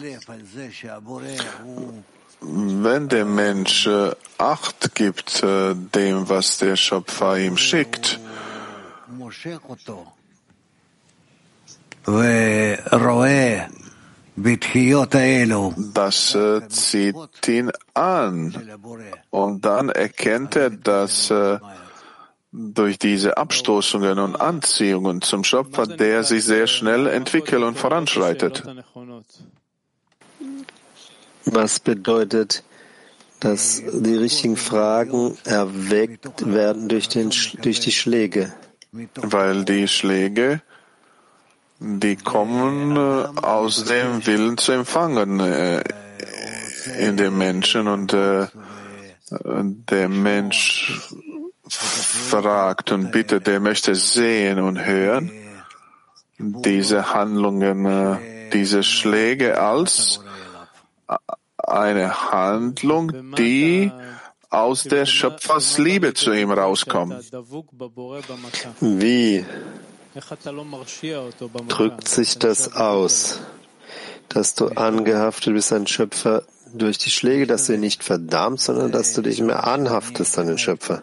Wenn 2.42 3.10
der 3.10 3.26
Mensch 3.26 3.86
äh, 3.88 4.12
Acht 4.38 4.96
gibt 4.96 5.44
äh, 5.44 5.76
dem, 5.76 6.30
was 6.30 6.60
der 6.60 6.78
Schöpfer 6.78 7.38
ihm 7.38 7.58
schickt, 7.58 8.18
das 15.94 16.36
äh, 16.36 16.68
zieht 16.70 17.16
ihn 17.48 17.72
an. 17.94 18.70
Und 19.30 19.66
dann 19.66 19.90
erkennt 19.90 20.56
er, 20.56 20.70
dass 20.70 21.30
äh, 21.30 21.60
durch 22.52 22.98
diese 22.98 23.38
Abstoßungen 23.38 24.18
und 24.20 24.36
Anziehungen 24.36 25.22
zum 25.22 25.44
Schöpfer, 25.44 25.86
der 25.86 26.24
sich 26.24 26.44
sehr 26.46 26.68
schnell 26.68 27.08
entwickelt 27.08 27.64
und 27.64 27.78
voranschreitet. 27.78 28.64
Was 31.46 31.80
bedeutet, 31.80 32.64
dass 33.40 33.82
die 33.94 34.16
richtigen 34.16 34.58
Fragen 34.58 35.38
erweckt 35.46 36.46
werden 36.52 36.90
durch, 36.90 37.08
den, 37.08 37.32
durch 37.62 37.80
die 37.80 37.92
Schläge? 37.92 38.54
Weil 39.16 39.66
die 39.66 39.88
Schläge 39.88 40.62
die 41.80 42.16
kommen 42.16 42.96
äh, 42.96 43.26
aus 43.42 43.86
dem 43.86 44.26
Willen 44.26 44.58
zu 44.58 44.74
empfangen 44.74 45.40
äh, 45.40 45.84
in 46.98 47.18
dem 47.18 47.38
Menschen 47.38 47.88
und 47.88 48.14
äh, 48.14 48.48
der 49.32 50.10
Mensch 50.10 51.12
fragt 51.68 52.92
und 52.92 53.12
bittet, 53.12 53.46
der 53.48 53.60
möchte 53.60 53.94
sehen 53.94 54.60
und 54.60 54.86
hören. 54.86 55.32
Diese 56.40 57.14
Handlungen 57.14 58.18
diese 58.54 58.84
Schläge 58.84 59.62
als 59.62 60.22
eine 61.58 62.32
Handlung, 62.32 63.36
die 63.36 63.92
aus 64.50 64.84
der 64.84 65.06
Schöpfersliebe 65.06 66.14
zu 66.14 66.32
ihm 66.32 66.52
rauskommt. 66.52 67.32
Wie 68.80 69.46
drückt 71.68 72.08
sich 72.08 72.40
das 72.40 72.74
aus, 72.74 73.40
dass 74.30 74.56
du 74.56 74.68
angehaftet 74.70 75.54
bist 75.54 75.74
an 75.74 75.88
Schöpfer 75.88 76.44
durch 76.74 76.98
die 76.98 77.10
Schläge, 77.10 77.48
dass 77.48 77.68
du 77.68 77.74
ihn 77.74 77.80
nicht 77.80 78.04
verdammst, 78.04 78.66
sondern 78.66 78.92
dass 78.92 79.14
du 79.14 79.22
dich 79.22 79.42
mehr 79.42 79.66
anhaftest 79.66 80.38
an 80.38 80.48
den 80.48 80.58
Schöpfer? 80.58 81.02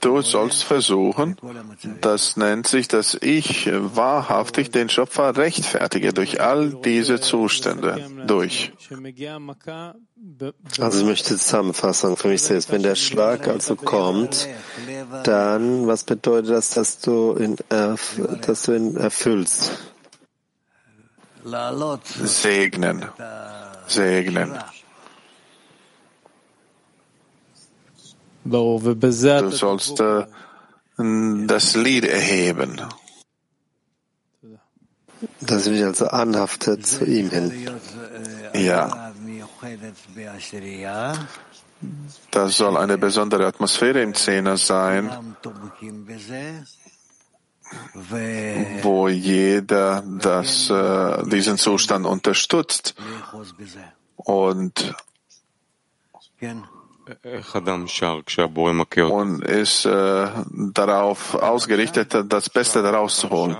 Du 0.00 0.22
sollst 0.22 0.62
versuchen, 0.62 1.36
das 2.00 2.36
nennt 2.36 2.68
sich, 2.68 2.86
dass 2.86 3.18
ich 3.20 3.68
wahrhaftig 3.72 4.70
den 4.70 4.88
Schöpfer 4.88 5.36
rechtfertige 5.36 6.12
durch 6.12 6.40
all 6.40 6.70
diese 6.70 7.20
Zustände 7.20 8.08
durch. 8.28 8.72
Also 10.78 11.00
ich 11.00 11.04
möchte 11.04 11.36
Zusammenfassung 11.36 12.16
für 12.16 12.28
mich 12.28 12.42
selbst. 12.42 12.70
Wenn 12.70 12.84
der 12.84 12.94
Schlag 12.94 13.48
also 13.48 13.74
kommt, 13.74 14.48
dann 15.22 15.86
was 15.86 16.04
bedeutet 16.04 16.50
das, 16.50 16.70
dass 16.70 17.00
du 17.00 17.36
ihn, 17.38 17.56
dass 17.68 18.62
du 18.62 18.72
ihn 18.72 18.96
erfüllst? 18.96 19.72
Segnen. 21.44 23.04
Segnen. 23.86 24.58
Du 28.44 29.50
sollst 29.50 30.00
äh, 30.00 30.26
das 31.46 31.74
Lied 31.74 32.04
erheben. 32.04 32.80
Dass 35.40 35.66
ich 35.66 35.82
also 35.82 36.08
anhafte 36.08 36.78
zu 36.80 37.04
ihm 37.06 37.30
hin. 37.30 37.68
Ja. 38.54 39.12
Das 42.30 42.56
soll 42.56 42.76
eine 42.76 42.98
besondere 42.98 43.46
Atmosphäre 43.46 44.02
im 44.02 44.14
Zehner 44.14 44.56
sein, 44.56 45.36
wo 48.82 49.08
jeder 49.08 50.02
das, 50.20 50.70
äh, 50.70 51.24
diesen 51.28 51.56
Zustand 51.58 52.06
unterstützt 52.06 52.94
und 54.16 54.94
und 59.10 59.44
ist 59.44 59.84
äh, 59.84 60.28
darauf 60.50 61.34
ausgerichtet, 61.34 62.16
das 62.28 62.48
Beste 62.48 62.82
daraus 62.82 63.18
zu 63.18 63.28
holen. 63.28 63.56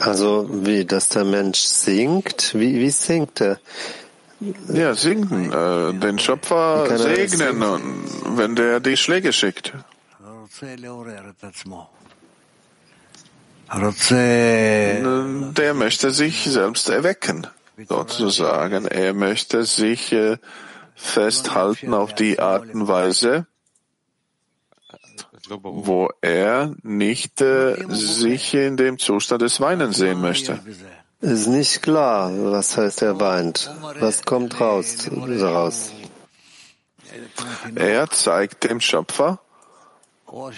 Also 0.00 0.48
wie, 0.64 0.84
dass 0.84 1.08
der 1.08 1.24
Mensch 1.24 1.58
singt? 1.58 2.54
Wie, 2.54 2.78
wie 2.78 2.90
singt 2.90 3.40
er? 3.40 3.58
Ja, 4.72 4.94
singen, 4.94 5.52
äh, 5.52 5.92
den 5.94 6.18
Schöpfer 6.18 6.96
segnen, 6.96 7.62
und 7.62 8.36
wenn 8.36 8.54
der 8.54 8.78
die 8.80 8.96
Schläge 8.96 9.32
schickt. 9.32 9.72
Der 15.56 15.74
möchte 15.74 16.10
sich 16.12 16.44
selbst 16.44 16.88
erwecken, 16.88 17.46
sozusagen. 17.88 18.86
Er 18.86 19.12
möchte 19.12 19.64
sich 19.64 20.12
äh, 20.12 20.38
festhalten 20.94 21.92
auf 21.92 22.14
die 22.14 22.38
Art 22.38 22.72
und 22.74 22.88
Weise, 22.88 23.46
wo 25.48 26.10
er 26.20 26.74
nicht 26.82 27.40
äh, 27.40 27.74
sich 27.88 28.54
in 28.54 28.76
dem 28.76 28.98
Zustand 28.98 29.42
des 29.42 29.60
Weinens 29.60 29.96
sehen 29.96 30.20
möchte. 30.20 30.60
Ist 31.20 31.48
nicht 31.48 31.82
klar, 31.82 32.30
was 32.52 32.76
heißt 32.76 33.02
er 33.02 33.18
weint. 33.18 33.70
Was 33.98 34.22
kommt 34.24 34.60
raus 34.60 35.08
daraus? 35.10 35.92
Er 37.74 38.08
zeigt 38.10 38.62
dem 38.64 38.80
Schöpfer, 38.80 39.40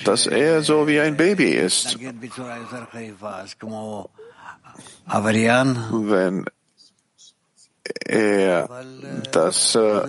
dass 0.05 0.27
er 0.27 0.62
so 0.62 0.87
wie 0.87 1.01
ein 1.01 1.16
Baby 1.16 1.53
ist. 1.53 1.99
Wenn 5.09 6.44
er 8.07 8.68
das 9.33 9.74
äh, 9.74 10.00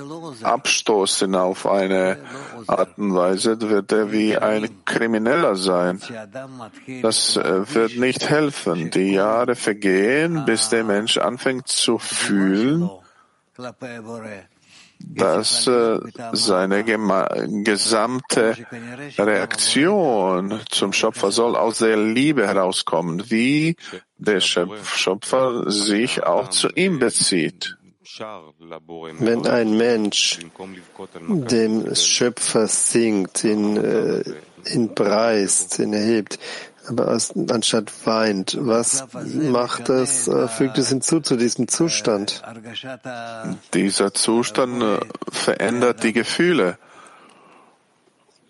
abstoßen 0.43 1.35
auf 1.35 1.65
eine 1.65 2.17
Art 2.67 2.97
und 2.97 3.13
Weise, 3.15 3.59
wird 3.61 3.91
er 3.91 4.11
wie 4.11 4.37
ein 4.37 4.85
Krimineller 4.85 5.55
sein. 5.55 5.99
Das 7.01 7.37
äh, 7.37 7.73
wird 7.73 7.97
nicht 7.97 8.29
helfen. 8.29 8.91
Die 8.91 9.13
Jahre 9.13 9.55
vergehen, 9.55 10.45
bis 10.45 10.69
der 10.69 10.83
Mensch 10.83 11.17
anfängt 11.17 11.67
zu 11.67 11.97
fühlen, 11.97 12.89
dass 15.05 15.67
äh, 15.67 15.99
seine 16.33 16.83
gesamte 16.83 18.55
Reaktion 19.17 20.59
zum 20.69 20.93
Schöpfer 20.93 21.31
soll 21.31 21.55
aus 21.55 21.79
der 21.79 21.97
Liebe 21.97 22.47
herauskommen, 22.47 23.29
wie 23.29 23.75
der 24.17 24.39
Schöpfer 24.39 25.69
sich 25.71 26.23
auch 26.23 26.49
zu 26.49 26.69
ihm 26.69 26.99
bezieht. 26.99 27.77
Wenn 29.19 29.47
ein 29.47 29.77
Mensch 29.77 30.39
dem 31.27 31.95
Schöpfer 31.95 32.67
singt, 32.67 33.43
ihn, 33.43 33.77
äh, 33.77 34.23
ihn 34.73 34.93
preist, 34.93 35.79
ihn 35.79 35.93
erhebt, 35.93 36.37
aber 36.91 37.17
anstatt 37.49 37.91
weint, 38.05 38.57
was 38.59 39.07
macht 39.33 39.89
es, 39.89 40.27
äh, 40.27 40.47
fügt 40.47 40.77
es 40.77 40.89
hinzu 40.89 41.21
zu 41.21 41.37
diesem 41.37 41.67
Zustand? 41.67 42.43
Dieser 43.73 44.13
Zustand 44.13 44.83
äh, 44.83 44.99
verändert 45.31 46.03
die 46.03 46.13
Gefühle. 46.13 46.77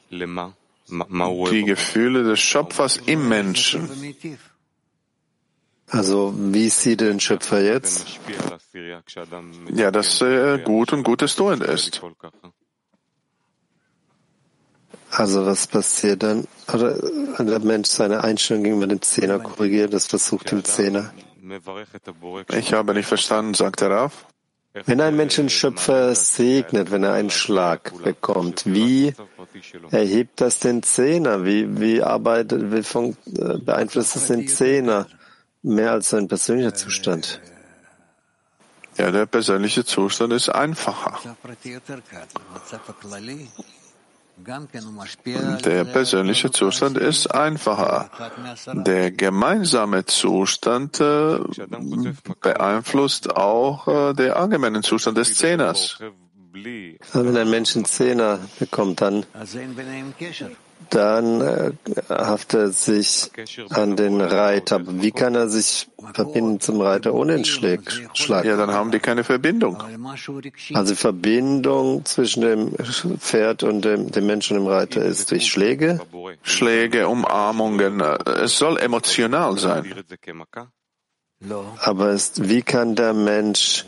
Die 0.09 1.63
Gefühle 1.63 2.23
des 2.23 2.39
Schöpfers 2.39 2.97
im 2.97 3.29
Menschen. 3.29 3.89
Also, 5.87 6.33
wie 6.37 6.69
sieht 6.69 7.01
den 7.01 7.19
Schöpfer 7.19 7.61
jetzt? 7.61 8.19
Ja, 9.73 9.91
dass 9.91 10.21
er 10.21 10.57
gut 10.57 10.93
und 10.93 11.03
gutes 11.03 11.35
Tuend 11.35 11.63
ist. 11.63 12.01
Also 15.11 15.45
was 15.45 15.67
passiert 15.67 16.23
dann? 16.23 16.47
Oder 16.73 16.95
der 17.37 17.59
Mensch 17.59 17.89
seine 17.89 18.23
Einstellung 18.23 18.63
gegenüber 18.63 18.87
dem 18.87 19.01
Zehner 19.01 19.39
korrigiert, 19.39 19.93
das 19.93 20.07
versucht 20.07 20.51
dem 20.51 20.63
Zehner. 20.63 21.13
Ich 22.53 22.73
habe 22.73 22.93
nicht 22.93 23.07
verstanden, 23.07 23.53
sagt 23.53 23.81
er 23.81 24.05
auf. 24.05 24.25
Wenn 24.85 25.01
ein 25.01 25.17
Mensch 25.17 25.35
den 25.35 25.49
Schöpfer 25.49 26.15
segnet, 26.15 26.91
wenn 26.91 27.03
er 27.03 27.11
einen 27.13 27.29
Schlag 27.29 27.91
bekommt, 28.03 28.63
wie 28.65 29.13
erhebt 29.91 30.39
das 30.39 30.59
den 30.59 30.81
Zehner? 30.81 31.43
Wie, 31.43 31.81
wie 31.81 32.01
arbeitet, 32.01 32.71
wie 32.71 32.81
von, 32.81 33.17
äh, 33.25 33.57
beeinflusst 33.57 34.15
es 34.15 34.27
den 34.27 34.47
Zehner 34.47 35.07
mehr 35.61 35.91
als 35.91 36.11
sein 36.11 36.29
persönlicher 36.29 36.73
Zustand? 36.73 37.41
Ja, 38.97 39.11
der 39.11 39.25
persönliche 39.25 39.83
Zustand 39.83 40.31
ist 40.31 40.47
einfacher. 40.47 41.19
Der 45.65 45.85
persönliche 45.85 46.51
Zustand 46.51 46.97
ist 46.97 47.27
einfacher. 47.27 48.09
Der 48.73 49.11
gemeinsame 49.11 50.05
Zustand 50.05 50.99
äh, 50.99 51.39
beeinflusst 52.41 53.35
auch 53.35 53.87
äh, 53.87 54.13
den 54.13 54.31
allgemeinen 54.31 54.83
Zustand 54.83 55.17
des 55.17 55.35
Zehners. 55.35 55.99
Wenn 57.13 57.37
ein 57.37 57.49
Mensch 57.49 57.75
einen 57.75 57.85
Zehner 57.85 58.39
bekommt, 58.59 59.01
dann 59.01 59.25
dann 60.91 61.41
äh, 61.41 61.71
haftet 62.09 62.59
er 62.59 62.69
sich 62.69 63.31
an 63.69 63.95
den 63.95 64.21
Reiter. 64.21 64.81
Wie 65.01 65.11
kann 65.11 65.35
er 65.35 65.47
sich 65.49 65.89
verbinden 66.13 66.59
zum 66.59 66.81
Reiter 66.81 67.13
ohne 67.13 67.35
den 67.35 67.45
Schlag? 67.45 67.81
Ja, 68.27 68.57
dann 68.57 68.71
haben 68.71 68.91
die 68.91 68.99
keine 68.99 69.23
Verbindung. 69.23 69.81
Also 70.73 70.95
Verbindung 70.95 72.05
zwischen 72.05 72.41
dem 72.41 72.75
Pferd 73.17 73.63
und 73.63 73.85
dem, 73.85 74.11
dem 74.11 74.25
Menschen 74.25 74.57
und 74.57 74.65
dem 74.65 74.71
Reiter 74.71 75.03
ist 75.03 75.31
durch 75.31 75.47
Schläge? 75.47 75.99
Schläge, 76.43 77.07
Umarmungen. 77.07 78.01
Es 78.01 78.57
soll 78.57 78.77
emotional 78.77 79.57
sein. 79.57 79.93
Aber 81.79 82.11
ist, 82.11 82.49
wie 82.49 82.61
kann 82.61 82.95
der 82.95 83.13
Mensch 83.13 83.85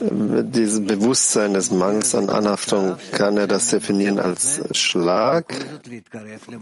dieses 0.00 0.84
Bewusstsein 0.84 1.54
des 1.54 1.72
Mangels 1.72 2.14
an 2.14 2.30
Anhaftung, 2.30 2.96
kann 3.10 3.36
er 3.36 3.48
das 3.48 3.70
definieren 3.70 4.20
als 4.20 4.62
Schlag? 4.76 5.52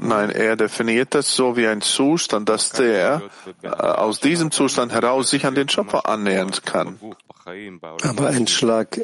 Nein, 0.00 0.30
er 0.30 0.56
definiert 0.56 1.14
das 1.14 1.34
so 1.34 1.56
wie 1.58 1.66
ein 1.66 1.82
Zustand, 1.82 2.48
dass 2.48 2.70
der 2.70 3.22
äh, 3.62 3.68
aus 3.68 4.20
diesem 4.20 4.50
Zustand 4.50 4.92
heraus 4.92 5.28
sich 5.28 5.44
an 5.44 5.54
den 5.54 5.68
Schöpfer 5.68 6.08
annähern 6.08 6.52
kann. 6.64 6.98
Aber 8.02 8.28
ein 8.28 8.46
Schlag 8.46 9.00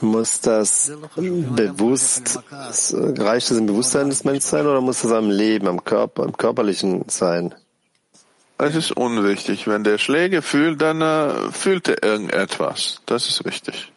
muss 0.00 0.40
das 0.40 0.92
bewusst, 1.16 2.40
reicht 2.50 3.50
das 3.50 3.56
im 3.58 3.66
Bewusstsein 3.66 4.10
des 4.10 4.24
Menschen 4.24 4.42
sein 4.42 4.66
oder 4.66 4.82
muss 4.82 5.00
das 5.00 5.12
am 5.12 5.30
Leben, 5.30 5.66
am 5.66 5.82
Körper, 5.82 6.24
am 6.24 6.36
Körperlichen 6.36 7.04
sein? 7.08 7.54
Es 8.59 8.75
ist 8.75 8.91
unwichtig. 8.91 9.67
Wenn 9.67 9.83
der 9.83 9.97
Schläge 9.97 10.41
fühlt, 10.41 10.81
dann 10.81 11.01
äh, 11.01 11.51
fühlt 11.51 11.87
er 11.89 12.03
irgendetwas. 12.03 13.01
Das 13.05 13.27
ist 13.27 13.45
wichtig. 13.45 13.91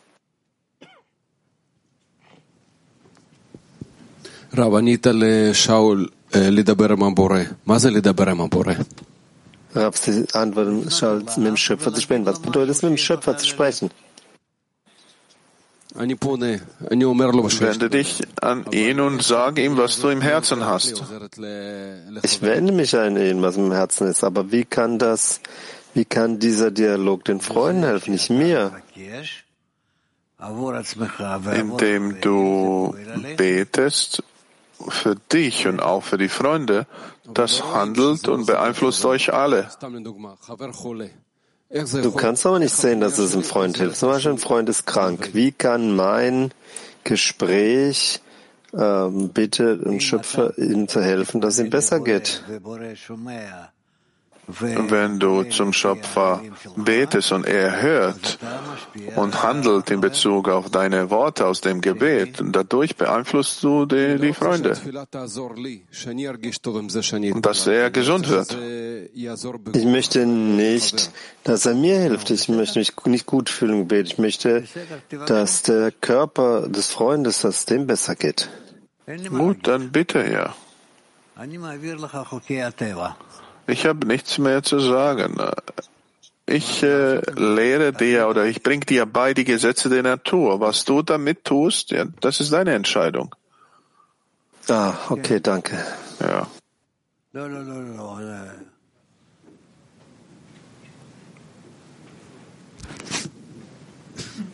רב, 4.57 4.75
ענית 4.75 5.07
לשאול 5.07 6.09
לדבר 6.35 6.93
עם 6.93 7.03
הבורא. 7.03 7.41
מה 7.67 7.79
זה 7.79 7.91
לדבר 7.91 8.31
עם 8.31 8.41
הבורא? 8.41 8.73
Rav, 9.75 9.97
Sie 9.97 10.25
antworten, 10.33 10.91
Shaul, 10.91 11.19
mit 11.37 11.47
dem 11.47 11.57
Schöpfer 11.57 11.93
zu 11.93 12.01
sprechen. 12.01 12.25
Was 12.25 12.41
bedeutet 12.41 12.71
es, 12.71 12.83
mit 12.83 12.91
dem 12.91 12.97
Schöpfer 12.97 13.37
zu 13.37 13.47
sprechen? 13.47 13.91
Wende 17.62 17.90
dich 17.90 18.22
an 18.42 18.66
ihn 18.72 19.00
und 19.00 19.22
sag 19.22 19.60
ihm, 19.60 19.78
was 19.78 20.00
du 20.00 20.10
im 20.10 20.22
Herzen 20.22 20.66
hast. 20.66 21.04
Ich 22.24 22.42
wende 22.42 22.74
mich 22.74 22.98
an 22.98 23.16
ihn, 23.18 23.42
was 23.42 23.58
im 23.58 23.72
Herzen 23.72 24.08
ist. 24.08 24.24
Aber 24.24 24.52
wie 24.52 24.66
kann 24.66 24.98
das, 24.98 25.40
wie 25.94 26.06
kann 26.06 26.40
dieser 26.40 26.72
Dialog 26.72 27.26
den 27.26 27.42
Freunden 27.42 27.84
helfen, 27.84 28.12
nicht 28.14 28.30
mir? 28.32 28.72
Indem 31.54 32.22
du 32.22 32.96
betest 33.38 34.24
für 34.90 35.16
dich 35.16 35.68
und 35.68 35.80
auch 35.80 36.04
für 36.04 36.18
die 36.18 36.28
Freunde, 36.28 36.88
das 37.34 37.64
handelt 37.64 38.28
und 38.28 38.48
beeinflusst 38.48 39.06
euch 39.06 39.32
alle. 39.34 39.70
Du 41.74 42.12
kannst 42.12 42.46
aber 42.46 42.60
nicht 42.60 42.76
sehen, 42.76 43.02
dass 43.02 43.18
es 43.18 43.34
einem 43.34 43.44
Freund 43.44 43.78
hilft. 43.78 43.98
Zum 43.98 44.10
Beispiel 44.10 44.34
ein 44.34 44.38
Freund 44.38 44.70
ist 44.70 44.86
krank. 44.86 45.32
Wie 45.34 45.52
kann 45.52 45.96
mein 45.96 46.52
Gespräch 47.04 48.22
ähm, 48.78 49.30
bitte 49.30 49.78
dem 49.80 50.00
Schöpfer 50.00 50.56
ihm 50.60 50.88
zu 50.88 51.02
helfen, 51.02 51.42
dass 51.42 51.58
ihm 51.58 51.72
besser 51.72 52.00
geht? 52.00 52.44
Wenn 54.48 55.20
du 55.20 55.44
zum 55.44 55.72
Schöpfer 55.72 56.42
betest 56.76 57.32
und 57.32 57.46
er 57.46 57.82
hört 57.82 58.40
und 59.16 59.42
handelt 59.42 59.90
in 59.90 60.02
Bezug 60.02 60.50
auf 60.50 60.70
deine 60.70 61.10
Worte 61.10 61.46
aus 61.46 61.62
dem 61.62 61.80
Gebet, 61.80 62.42
dadurch 62.44 62.96
beeinflusst 62.96 63.64
du 63.64 63.86
die, 63.86 64.18
die 64.20 64.34
Freunde. 64.34 64.78
Und 67.34 67.46
dass 67.46 67.68
er 67.68 67.92
gesund 67.92 68.30
wird. 68.30 68.58
Ich 69.76 69.86
möchte 69.86 70.26
nicht, 70.26 71.12
dass 71.44 71.66
er 71.66 71.76
mir 71.76 72.00
hilft. 72.00 72.30
Ich 72.30 72.50
möchte 72.50 72.80
mich 72.80 72.94
nicht 73.06 73.26
gut 73.26 73.50
fühlen 73.50 73.74
im 73.74 73.80
Gebet. 73.88 74.08
Ich 74.08 74.18
möchte, 74.18 74.64
dass 75.26 75.64
der 75.64 75.92
Körper 75.92 76.68
des 76.68 76.92
Freundes, 76.92 77.42
dass 77.42 77.66
dem 77.66 77.88
besser 77.88 78.16
geht. 78.16 78.50
Gut, 79.30 79.68
dann 79.68 79.92
bitte 79.92 80.26
ja. 80.30 80.56
Ich 83.67 83.87
habe 83.87 84.07
nichts 84.07 84.38
mehr 84.38 84.62
zu 84.62 84.79
sagen. 84.81 85.37
Ich 86.47 86.83
äh, 86.83 87.21
lehre 87.37 87.93
dir 87.93 88.29
oder 88.29 88.47
ich 88.47 88.62
bringe 88.62 88.87
dir 88.87 89.05
bei 89.05 89.35
die 89.35 89.45
Gesetze 89.45 89.91
der 89.91 90.03
Natur. 90.03 90.61
Was 90.61 90.85
du 90.85 91.03
damit 91.03 91.45
tust, 91.45 91.91
ja, 91.91 92.07
das 92.21 92.41
ist 92.41 92.53
deine 92.53 92.73
Entscheidung. 92.75 93.35
Ah, 94.69 94.95
okay, 95.11 95.41
danke. 95.41 95.77
Ja. 96.21 96.47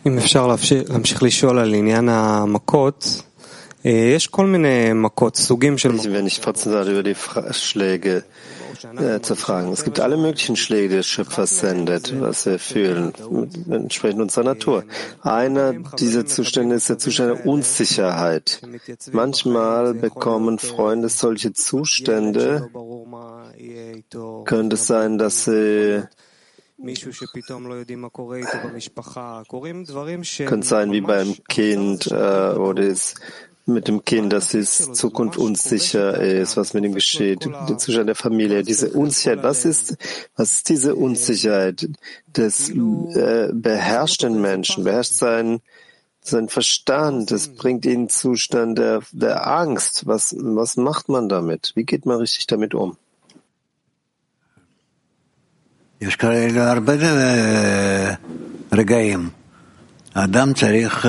אם 0.07 0.17
אפשר 0.17 0.47
להמשיך 0.89 1.23
לשאול 1.23 1.59
על 1.59 1.73
עניין 1.73 2.09
המכות, 2.09 3.21
יש 3.85 4.27
כל 4.27 4.45
מיני 4.45 4.93
מכות, 4.93 5.35
סוגים 5.35 5.77
של 5.77 5.89
מכות. 5.91 6.05
Äh, 8.82 9.20
zu 9.20 9.36
fragen. 9.36 9.72
Es 9.72 9.84
gibt 9.84 10.00
alle 10.00 10.16
möglichen 10.16 10.56
Schläge, 10.56 10.88
die 10.88 10.94
der 10.96 11.02
Schöpfer 11.02 11.46
sendet, 11.46 12.18
was 12.20 12.46
wir 12.46 12.58
fühlen, 12.58 13.12
entsprechend 13.68 14.20
unserer 14.22 14.44
Natur. 14.44 14.84
Einer 15.20 15.74
dieser 15.98 16.24
Zustände 16.26 16.76
ist 16.76 16.88
der 16.88 16.98
Zustand 16.98 17.38
der 17.38 17.46
Unsicherheit. 17.46 18.62
Manchmal 19.12 19.94
bekommen 19.94 20.58
Freunde 20.58 21.08
solche 21.08 21.52
Zustände. 21.52 22.70
Könnte 24.44 24.74
es 24.74 24.86
sein, 24.86 25.18
dass 25.18 25.44
sie 25.44 26.02
könnte 30.46 30.66
sein 30.66 30.92
wie 30.92 31.00
beim 31.02 31.36
Kind, 31.48 32.06
äh, 32.06 32.56
wo 32.56 32.72
das 32.72 33.14
mit 33.65 33.87
dem 33.87 34.05
Kind, 34.05 34.31
dass 34.31 34.49
die 34.49 34.63
Zukunft 34.63 35.37
unsicher 35.37 36.21
ist, 36.21 36.55
was 36.55 36.73
mit 36.73 36.83
ihm 36.85 36.93
geschieht, 36.93 37.45
der 37.45 37.77
Zustand 37.77 38.07
der 38.07 38.15
Familie, 38.15 38.63
diese 38.63 38.91
Unsicherheit. 38.91 39.43
Was 39.43 39.65
ist, 39.65 39.97
was 40.35 40.51
ist 40.53 40.69
diese 40.69 40.95
Unsicherheit 40.95 41.89
des 42.27 42.69
äh, 42.69 43.49
beherrschten 43.53 44.39
Menschen, 44.39 44.83
beherrscht 44.83 45.13
sein, 45.13 45.61
sein 46.21 46.47
Verstand, 46.49 47.31
es 47.31 47.55
bringt 47.55 47.85
ihn 47.85 48.09
Zustand 48.09 48.77
der, 48.77 49.01
der 49.11 49.47
Angst. 49.47 50.05
Was, 50.05 50.35
was 50.37 50.77
macht 50.77 51.09
man 51.09 51.29
damit? 51.29 51.71
Wie 51.75 51.85
geht 51.85 52.05
man 52.05 52.17
richtig 52.17 52.47
damit 52.47 52.73
um? 52.73 52.97
יש 56.01 56.15
כאלה 56.15 56.71
הרבה 56.71 56.93
רגעים. 58.71 59.29
האדם 60.15 60.53
צריך 60.53 61.05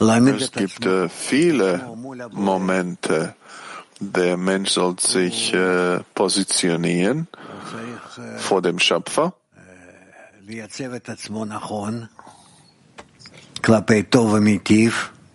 es 0.00 0.52
gibt 0.52 0.86
äh, 0.86 1.08
viele 1.08 1.80
Momente. 2.32 3.34
Der 4.00 4.36
Mensch 4.36 4.70
soll 4.70 4.98
sich 5.00 5.52
äh, 5.52 6.00
positionieren 6.14 7.26
vor 8.36 8.62
dem 8.62 8.78
Schöpfer. 8.78 9.34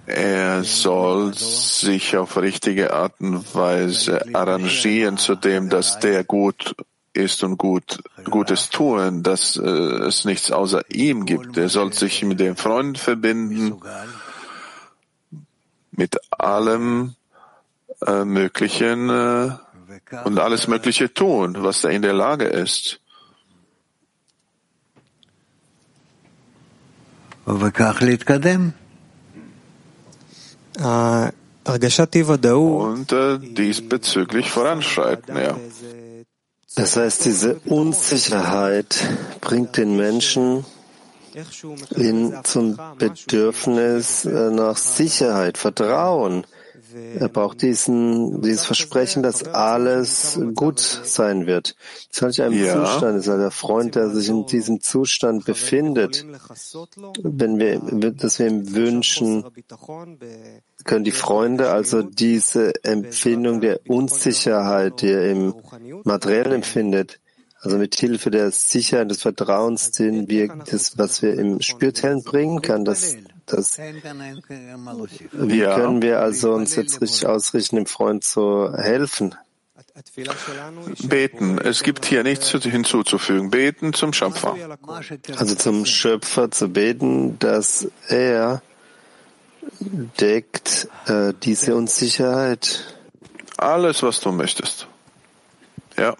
Er 0.05 0.63
soll 0.63 1.33
sich 1.33 2.15
auf 2.17 2.37
richtige 2.37 2.93
Art 2.93 3.19
und 3.19 3.53
Weise 3.53 4.33
arrangieren 4.33 5.17
zu 5.17 5.35
dem, 5.35 5.69
dass 5.69 5.99
der 5.99 6.23
gut 6.23 6.75
ist 7.13 7.43
und 7.43 7.57
gut, 7.57 8.01
Gutes 8.25 8.69
tun, 8.69 9.23
dass 9.23 9.55
äh, 9.55 9.61
es 9.61 10.25
nichts 10.25 10.51
außer 10.51 10.83
ihm 10.89 11.25
gibt. 11.25 11.57
Er 11.57 11.69
soll 11.69 11.93
sich 11.93 12.23
mit 12.23 12.39
den 12.39 12.55
Freunden 12.55 12.95
verbinden 12.95 13.79
mit 15.95 16.17
allem 16.31 17.15
äh, 18.05 18.25
Möglichen 18.25 19.09
äh, 19.09 19.51
und 20.25 20.39
alles 20.39 20.67
Mögliche 20.67 21.13
tun, 21.13 21.55
was 21.59 21.83
er 21.83 21.91
in 21.91 22.01
der 22.01 22.13
Lage 22.13 22.45
ist. 22.45 22.99
Und 32.77 33.11
äh, 33.11 33.37
diesbezüglich 33.37 34.49
voranschreiten, 34.49 35.37
ja. 35.37 35.57
Das 36.75 36.97
heißt, 36.97 37.25
diese 37.25 37.59
Unsicherheit 37.65 39.07
bringt 39.41 39.77
den 39.77 39.95
Menschen 39.95 40.65
hin 41.95 42.33
zum 42.43 42.77
Bedürfnis 42.97 44.25
äh, 44.25 44.51
nach 44.51 44.77
Sicherheit, 44.77 45.57
Vertrauen. 45.57 46.45
Er 47.19 47.27
braucht 47.27 47.61
diesen, 47.61 48.41
dieses 48.41 48.65
Versprechen, 48.65 49.23
dass 49.23 49.43
alles 49.45 50.39
gut 50.53 50.79
sein 50.79 51.47
wird. 51.47 51.75
Solch 52.11 52.41
ein 52.41 52.51
ja. 52.51 52.73
Zustand 52.73 53.17
ist 53.17 53.27
der 53.27 53.51
Freund, 53.51 53.95
der 53.95 54.09
sich 54.09 54.29
in 54.29 54.45
diesem 54.45 54.79
Zustand 54.81 55.45
befindet. 55.45 56.25
Wenn 57.23 57.57
wir, 57.57 58.11
dass 58.11 58.37
wir 58.37 58.47
ihm 58.47 58.75
wünschen, 58.75 59.43
können 60.83 61.03
die 61.03 61.11
Freunde 61.11 61.71
also 61.71 62.03
diese 62.03 62.73
Empfindung 62.83 63.61
der 63.61 63.79
Unsicherheit, 63.87 65.01
die 65.01 65.09
er 65.09 65.31
im 65.31 65.55
Materiellen 66.03 66.53
empfindet, 66.53 67.19
also 67.63 67.77
mit 67.77 67.95
Hilfe 67.95 68.29
der 68.29 68.51
Sicherheit 68.51 69.09
des 69.09 69.21
Vertrauens, 69.21 69.91
den 69.91 70.27
wir, 70.27 70.49
das, 70.69 70.97
was 70.97 71.21
wir 71.21 71.39
im 71.39 71.61
Spürtellen 71.61 72.21
bringen, 72.21 72.61
kann 72.61 72.83
das, 72.83 73.15
das, 73.45 73.77
wie 73.77 75.61
können 75.61 76.01
wir 76.01 76.19
also 76.19 76.53
uns 76.53 76.75
jetzt 76.75 77.01
richtig 77.01 77.25
ausrichten, 77.25 77.77
dem 77.77 77.85
Freund 77.85 78.25
zu 78.25 78.73
helfen? 78.75 79.35
Beten. 81.03 81.57
Es 81.59 81.83
gibt 81.83 82.05
hier 82.05 82.23
nichts 82.23 82.49
hinzuzufügen. 82.49 83.49
Beten 83.49 83.93
zum 83.93 84.11
Schöpfer. 84.11 84.57
Also 85.37 85.55
zum 85.55 85.85
Schöpfer 85.85 86.51
zu 86.51 86.67
beten, 86.67 87.37
dass 87.39 87.87
er 88.07 88.61
deckt 90.19 90.89
äh, 91.05 91.33
diese 91.43 91.75
Unsicherheit. 91.75 92.97
Alles, 93.55 94.03
was 94.03 94.19
du 94.19 94.31
möchtest. 94.31 94.87
Ja. 95.97 96.17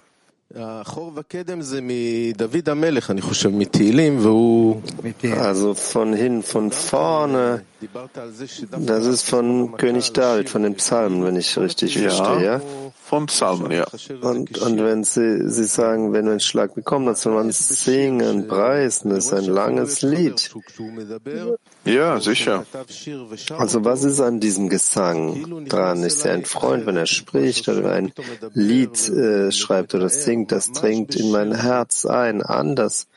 Also 5.40 5.74
von 5.74 6.14
hin, 6.14 6.44
von 6.44 6.72
vorne, 6.72 7.64
das 8.80 9.06
ist 9.06 9.28
von 9.28 9.76
König 9.78 10.14
David, 10.14 10.50
von 10.50 10.62
den 10.62 10.76
Psalmen, 10.76 11.24
wenn 11.24 11.38
ich 11.38 11.58
richtig 11.58 11.98
verstehe. 11.98 12.44
Ja, 12.44 12.62
von 13.06 13.26
Psalmen, 13.26 13.72
ja. 13.72 13.86
Und, 14.22 14.58
und 14.58 14.84
wenn 14.84 15.04
Sie, 15.04 15.50
Sie 15.50 15.66
sagen, 15.66 16.14
wenn 16.14 16.28
ein 16.28 16.40
Schlag 16.40 16.74
bekommt, 16.74 17.08
dann 17.08 17.16
soll 17.16 17.34
man 17.34 17.52
singen, 17.52 18.48
preisen, 18.48 19.10
das 19.10 19.26
ist 19.26 19.34
ein 19.34 19.46
langes 19.46 20.02
Lied. 20.02 20.52
Ja, 21.84 22.20
sicher. 22.22 22.66
Also 23.58 23.84
was 23.84 24.04
ist 24.04 24.22
an 24.22 24.40
diesem 24.40 24.70
Gesang 24.70 25.66
dran? 25.68 26.04
Ist 26.04 26.26
er 26.26 26.34
ein 26.34 26.46
Freund, 26.46 26.86
wenn 26.86 26.96
er 26.96 27.06
spricht 27.06 27.68
oder 27.68 27.92
ein 27.92 28.14
Lied 28.54 29.10
äh, 29.10 29.52
schreibt 29.52 29.94
oder 29.94 30.10
singt? 30.10 30.52
Das 30.52 30.72
dringt 30.72 31.16
in 31.16 31.32
mein 31.32 31.54
Herz 31.54 32.06
ein, 32.06 32.42
anders 32.42 33.08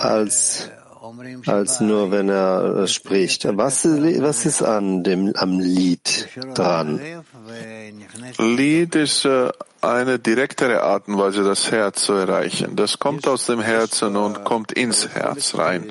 als 0.00 0.70
als 1.46 1.80
nur 1.80 2.10
wenn 2.10 2.28
er 2.28 2.82
äh, 2.82 2.88
spricht. 2.88 3.46
Was, 3.56 3.84
was 3.84 4.46
ist 4.46 4.62
an 4.62 5.02
dem, 5.02 5.32
am 5.36 5.60
Lied 5.60 6.28
dran? 6.54 7.00
Lied 8.38 8.94
ist 8.94 9.24
äh, 9.24 9.50
eine 9.80 10.18
direktere 10.18 10.82
Art 10.82 11.08
und 11.08 11.18
Weise, 11.18 11.44
das 11.44 11.70
Herz 11.70 12.04
zu 12.04 12.14
erreichen. 12.14 12.76
Das 12.76 12.98
kommt 12.98 13.28
aus 13.28 13.46
dem 13.46 13.60
Herzen 13.60 14.16
und 14.16 14.44
kommt 14.44 14.72
ins 14.72 15.08
Herz 15.08 15.56
rein. 15.56 15.86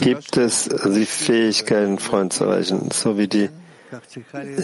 Gibt 0.00 0.36
es 0.36 0.68
die 0.68 1.06
Fähigkeit, 1.06 1.86
einen 1.86 1.98
Freund 1.98 2.32
zu 2.32 2.44
erreichen, 2.44 2.90
so 2.90 3.18
wie 3.18 3.28
die 3.28 3.50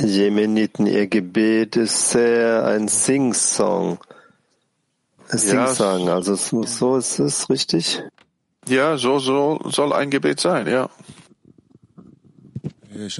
Jemeniten? 0.02 0.86
Ihr 0.86 1.06
Gebet 1.06 1.76
ist 1.76 2.10
sehr 2.10 2.64
ein 2.64 2.88
Sing-Song. 2.88 3.98
Sing-Sang, 5.38 6.08
also 6.08 6.34
so 6.34 6.96
ist 6.96 7.18
es 7.18 7.50
richtig? 7.50 8.02
Ja, 8.68 8.96
so, 8.96 9.18
so 9.18 9.60
soll 9.66 9.92
ein 9.92 10.10
Gebet 10.10 10.40
sein, 10.40 10.66
ja. 10.66 10.88
Ich 12.92 13.18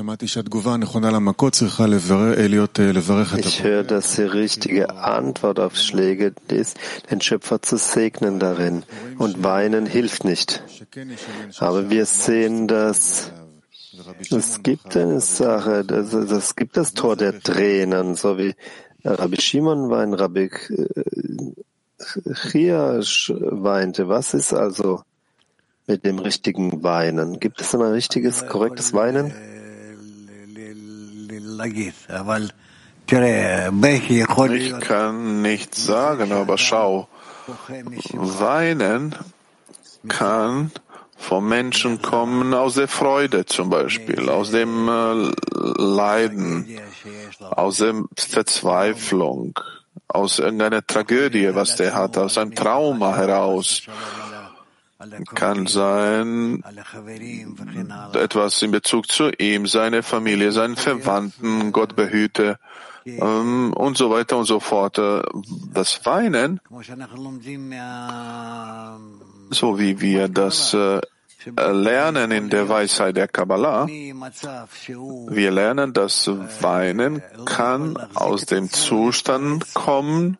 höre, 3.63 3.85
dass 3.85 4.17
die 4.17 4.23
richtige 4.23 4.97
Antwort 4.97 5.59
auf 5.59 5.77
Schläge 5.77 6.35
ist, 6.49 6.79
den 7.11 7.21
Schöpfer 7.21 7.63
zu 7.63 7.79
segnen 7.79 8.41
darin. 8.41 8.83
Und 9.17 9.43
weinen 9.43 9.87
hilft 9.87 10.25
nicht. 10.25 10.63
Aber 11.59 11.89
wir 11.89 12.05
sehen, 12.05 12.69
dass 12.69 13.33
es 14.31 14.63
gibt 14.63 14.97
eine 14.97 15.21
Sache, 15.21 15.81
es 15.81 16.57
gibt 16.57 16.77
das 16.77 16.93
Tor 16.93 17.17
der 17.17 17.41
Tränen, 17.41 18.17
so 18.17 18.37
wie 18.37 18.55
Rabbi 19.05 19.41
Shimon 19.41 19.89
war 19.89 20.03
ein 20.03 20.15
Rabbi 20.15 20.51
Chia 22.51 23.01
weinte. 23.01 24.09
Was 24.09 24.35
ist 24.35 24.53
also 24.53 25.03
mit 25.87 26.05
dem 26.05 26.19
richtigen 26.19 26.83
Weinen? 26.83 27.41
Gibt 27.41 27.61
es 27.61 27.75
ein 27.75 27.83
richtiges, 27.83 28.47
korrektes 28.47 28.93
Weinen? 28.95 29.33
Ich 33.07 34.81
kann 34.81 35.43
nicht 35.43 35.75
sagen, 35.75 36.33
aber 36.33 36.59
schau, 36.59 37.09
Weinen 38.15 39.15
kann 40.09 40.71
vom 41.21 41.49
Menschen 41.49 42.01
kommen 42.01 42.55
aus 42.55 42.75
der 42.75 42.89
Freude 42.89 43.45
zum 43.45 43.69
Beispiel, 43.69 44.31
aus 44.31 44.51
dem 44.53 44.89
äh, 44.89 45.31
Leiden, 45.77 46.67
aus 47.51 47.77
der 47.77 47.95
Verzweiflung, 48.17 49.53
aus 50.09 50.39
irgendeiner 50.39 50.87
Tragödie, 50.87 51.55
was 51.55 51.77
der 51.77 51.95
hat, 51.95 52.19
aus 52.19 52.39
einem 52.39 52.55
Trauma 52.55 53.17
heraus. 53.17 53.83
Kann 55.35 55.67
sein 55.67 56.63
etwas 58.13 58.61
in 58.61 58.71
Bezug 58.71 59.11
zu 59.11 59.31
ihm, 59.31 59.67
seine 59.67 60.03
Familie, 60.03 60.53
seinen 60.53 60.77
Verwandten, 60.77 61.73
Gott 61.73 61.97
behüte 61.97 62.59
ähm, 63.07 63.73
und 63.73 63.97
so 63.97 64.11
weiter 64.11 64.37
und 64.37 64.45
so 64.45 64.61
fort. 64.61 65.01
Das 65.73 66.05
Weinen, 66.05 66.61
so 69.51 69.79
wie 69.79 70.01
wir 70.01 70.29
das 70.29 70.75
äh, 70.75 71.01
lernen 71.57 72.31
in 72.31 72.51
der 72.51 72.69
Weisheit 72.69 73.17
der 73.17 73.29
Kabbalah, 73.29 73.87
wir 73.87 75.51
lernen, 75.51 75.93
dass 75.93 76.31
Weinen 76.61 77.23
kann 77.45 77.97
aus 78.15 78.47
dem 78.47 78.71
Zustand 78.71 79.75
kommen, 79.75 80.39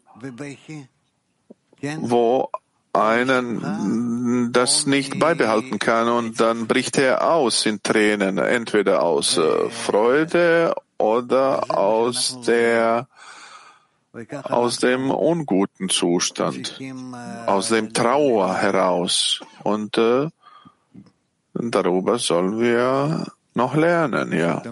wo 2.01 2.51
einen 2.93 4.53
das 4.53 4.87
nicht 4.87 5.19
beibehalten 5.19 5.79
kann 5.79 6.09
und 6.09 6.41
dann 6.41 6.67
bricht 6.67 6.99
er 6.99 7.31
aus 7.31 7.65
in 7.67 7.83
Tränen, 7.83 8.39
entweder 8.39 9.03
aus 9.03 9.37
äh, 9.37 9.71
Freude 9.71 10.75
oder 10.99 11.71
aus 11.71 12.41
der 12.47 13.07
aus 14.43 14.79
dem 14.79 15.11
unguten 15.11 15.89
Zustand, 15.89 16.81
aus 17.47 17.69
dem 17.69 17.93
Trauer 17.93 18.57
heraus. 18.57 19.41
Und 19.63 19.99
äh, 19.99 20.29
darüber 21.55 22.19
sollen 22.19 22.61
wir 22.61 23.27
noch 23.55 23.75
lernen, 23.75 24.33
ja. 24.33 24.63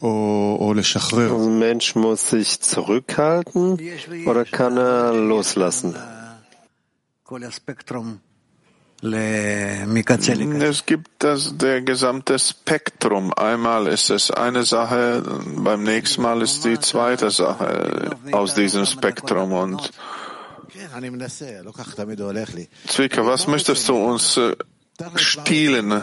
Ein 0.00 1.58
Mensch 1.58 1.94
muss 1.94 2.30
sich 2.30 2.60
zurückhalten 2.60 3.80
oder 4.26 4.44
kann 4.44 4.76
er 4.76 5.14
loslassen? 5.14 5.96
Es 10.62 10.86
gibt 10.86 11.10
das, 11.18 11.56
der 11.58 11.82
gesamte 11.82 12.38
Spektrum. 12.38 13.32
Einmal 13.34 13.86
ist 13.88 14.10
es 14.10 14.30
eine 14.30 14.62
Sache, 14.64 15.22
beim 15.56 15.82
nächsten 15.82 16.22
Mal 16.22 16.40
ist 16.42 16.64
die 16.64 16.78
zweite 16.80 17.30
Sache 17.30 18.16
aus 18.32 18.54
diesem 18.54 18.86
Spektrum. 18.86 19.52
Und 19.52 19.92
Zwicka, 22.86 23.24
was 23.24 23.46
möchtest 23.46 23.88
du 23.88 23.96
uns 23.96 24.38
stehlen 25.16 26.02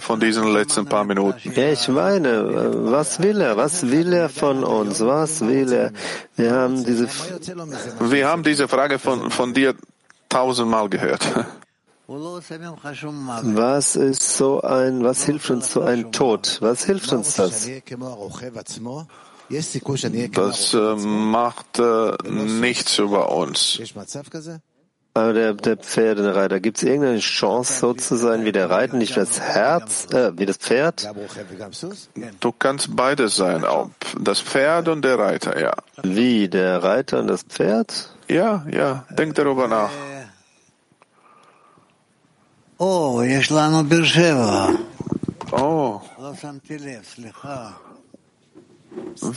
von 0.00 0.20
diesen 0.20 0.52
letzten 0.52 0.86
paar 0.86 1.04
Minuten? 1.04 1.52
Ja, 1.54 1.72
ich 1.72 1.88
meine, 1.88 2.92
was 2.92 3.20
will 3.20 3.40
er? 3.40 3.56
Was 3.56 3.82
will 3.90 4.12
er 4.12 4.28
von 4.28 4.64
uns? 4.64 5.00
Was 5.00 5.40
will 5.40 5.72
er? 5.72 5.92
Wir 6.36 6.52
haben 6.52 6.84
diese, 6.84 7.08
wir 8.00 8.28
haben 8.28 8.42
diese 8.42 8.68
Frage 8.68 8.98
von, 8.98 9.30
von 9.30 9.54
dir 9.54 9.74
tausendmal 10.28 10.88
gehört. 10.88 11.22
Was 13.56 13.96
ist 13.96 14.36
so 14.36 14.60
ein, 14.60 15.02
was 15.02 15.24
hilft 15.24 15.50
uns 15.50 15.72
so 15.72 15.82
ein 15.82 16.12
Tod? 16.12 16.58
Was 16.60 16.84
hilft 16.84 17.12
uns 17.12 17.34
das? 17.34 17.66
Das 20.32 20.74
äh, 20.74 20.94
macht 20.96 21.78
äh, 21.78 22.16
nichts 22.28 22.98
über 22.98 23.32
uns. 23.32 23.78
Aber 25.14 25.32
der, 25.32 25.54
der 25.54 25.78
Pferdereiter, 25.78 26.60
gibt 26.60 26.76
es 26.76 26.82
irgendeine 26.82 27.20
Chance, 27.20 27.78
so 27.80 27.94
zu 27.94 28.16
sein 28.16 28.44
wie 28.44 28.52
der 28.52 28.68
Reiter, 28.68 28.96
nicht 28.96 29.16
das 29.16 29.40
Herz, 29.40 30.12
äh, 30.12 30.36
wie 30.36 30.44
das 30.44 30.58
Pferd? 30.58 31.10
Du 32.40 32.52
kannst 32.52 32.94
beides 32.94 33.36
sein, 33.36 33.64
auch 33.64 33.88
das 34.20 34.40
Pferd 34.40 34.88
und 34.88 35.02
der 35.02 35.18
Reiter, 35.18 35.58
ja. 35.58 35.72
Wie, 36.02 36.50
der 36.50 36.82
Reiter 36.82 37.20
und 37.20 37.28
das 37.28 37.44
Pferd? 37.44 38.14
Ja, 38.28 38.66
ja, 38.70 39.06
denk 39.16 39.34
darüber 39.36 39.68
nach. 39.68 39.90
Oh, 42.76 43.22
ich 43.22 43.50
Oh 45.52 46.02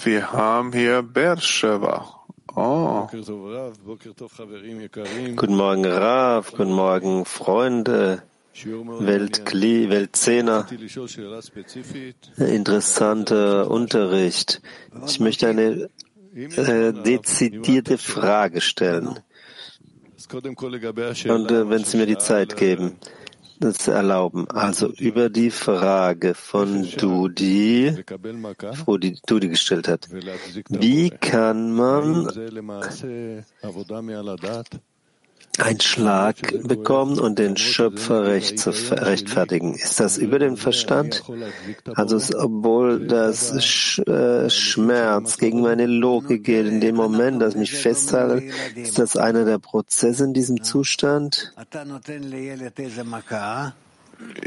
wir 0.03 0.31
haben 0.31 0.73
hier 0.73 1.01
Beersheba. 1.01 2.15
Oh, 2.55 3.07
Guten 5.35 5.55
Morgen, 5.55 5.85
Rav, 5.85 6.51
guten 6.51 6.71
Morgen, 6.71 7.25
Freunde, 7.25 8.23
Weltkli, 8.53 9.89
Weltzehner. 9.89 10.65
Interessanter 12.37 13.69
Unterricht. 13.71 14.61
Ich 15.05 15.19
möchte 15.19 15.47
eine 15.47 15.89
äh, 16.33 16.93
dezidierte 16.93 17.97
Frage 17.97 18.61
stellen. 18.61 19.19
Und 20.31 21.51
äh, 21.51 21.69
wenn 21.69 21.83
Sie 21.83 21.97
mir 21.97 22.05
die 22.05 22.17
Zeit 22.17 22.57
geben 22.57 22.97
das 23.59 23.87
erlauben. 23.87 24.49
Also 24.49 24.87
über 24.87 25.29
die 25.29 25.51
Frage 25.51 26.33
von 26.33 26.87
Dudi, 26.97 27.93
wo 28.85 28.97
die 28.97 29.19
Dudi 29.25 29.49
gestellt 29.49 29.87
hat. 29.87 30.09
Wie 30.69 31.09
kann 31.09 31.71
man 31.71 32.27
einen 35.57 35.81
Schlag 35.81 36.37
bekommen 36.63 37.19
und 37.19 37.39
den 37.39 37.57
Schöpfer 37.57 38.25
recht 38.25 38.59
zu 38.59 38.69
rechtfertigen. 38.69 39.73
Ist 39.73 39.99
das 39.99 40.17
über 40.17 40.39
den 40.39 40.57
Verstand? 40.57 41.23
Also 41.95 42.19
obwohl 42.37 43.07
das 43.07 43.63
Sch 43.63 43.99
äh, 43.99 44.49
Schmerz 44.49 45.37
gegen 45.37 45.61
meine 45.61 45.85
Logik 45.85 46.43
geht, 46.43 46.67
in 46.67 46.81
dem 46.81 46.95
Moment, 46.95 47.41
dass 47.41 47.55
mich 47.55 47.73
festhalte, 47.73 48.45
ist 48.75 48.99
das 48.99 49.17
einer 49.17 49.45
der 49.45 49.59
Prozesse 49.59 50.23
in 50.23 50.33
diesem 50.33 50.63
Zustand? 50.63 51.53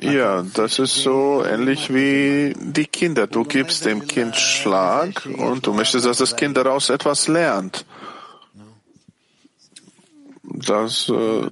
Ja, 0.03 0.45
das 0.55 0.79
ist 0.79 0.95
so 0.97 1.45
ähnlich 1.47 1.93
wie 1.93 2.55
die 2.61 2.85
Kinder. 2.87 3.27
Du 3.27 3.45
gibst 3.45 3.87
dem 3.87 4.07
Kind 4.07 4.37
Schlag 4.37 5.27
und 5.27 5.67
du 5.67 5.73
möchtest, 5.73 6.05
dass 6.05 6.19
das 6.19 6.37
Kind 6.37 6.57
daraus 6.57 6.91
etwas 6.91 7.27
lernt 7.29 7.87
das 10.55 11.09
äh, 11.09 11.51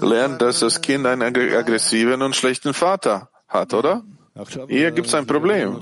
lernt, 0.04 0.42
dass 0.42 0.60
das 0.60 0.80
Kind 0.80 1.06
einen 1.06 1.22
aggressiven 1.22 2.22
und 2.22 2.34
schlechten 2.36 2.74
Vater 2.74 3.30
hat, 3.48 3.74
oder? 3.74 4.04
Hier 4.68 4.90
gibt 4.92 5.08
es 5.08 5.14
ein 5.14 5.26
Problem. 5.26 5.80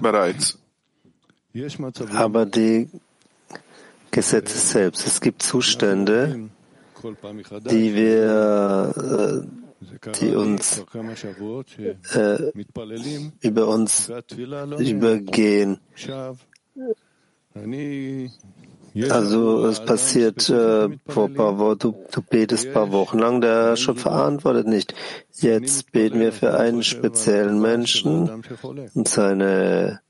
Bereits. 0.00 0.58
Aber 2.14 2.46
die 2.46 2.90
Gesetze 4.10 4.58
selbst, 4.58 5.06
es 5.06 5.20
gibt 5.20 5.42
Zustände, 5.42 6.50
die 7.70 7.94
wir, 7.94 9.44
äh, 9.44 10.10
die 10.20 10.34
uns 10.34 10.84
äh, 12.14 12.52
über 13.40 13.68
uns 13.68 14.10
übergehen. 14.78 15.80
Also 19.10 19.66
es 19.66 19.84
passiert 19.84 20.48
äh, 20.50 20.88
vor 21.06 21.28
paar 21.28 21.58
Wochen, 21.58 21.78
du, 21.80 21.94
du 22.12 22.22
betest 22.22 22.68
ein 22.68 22.72
paar 22.72 22.92
Wochen 22.92 23.18
lang, 23.18 23.40
der 23.40 23.76
Schöpfer 23.76 24.12
antwortet 24.12 24.68
nicht. 24.68 24.94
Jetzt 25.32 25.90
beten 25.90 26.20
wir 26.20 26.32
für 26.32 26.54
einen 26.56 26.84
speziellen 26.84 27.60
Menschen 27.60 28.30
und 28.94 29.08
seine 29.08 30.00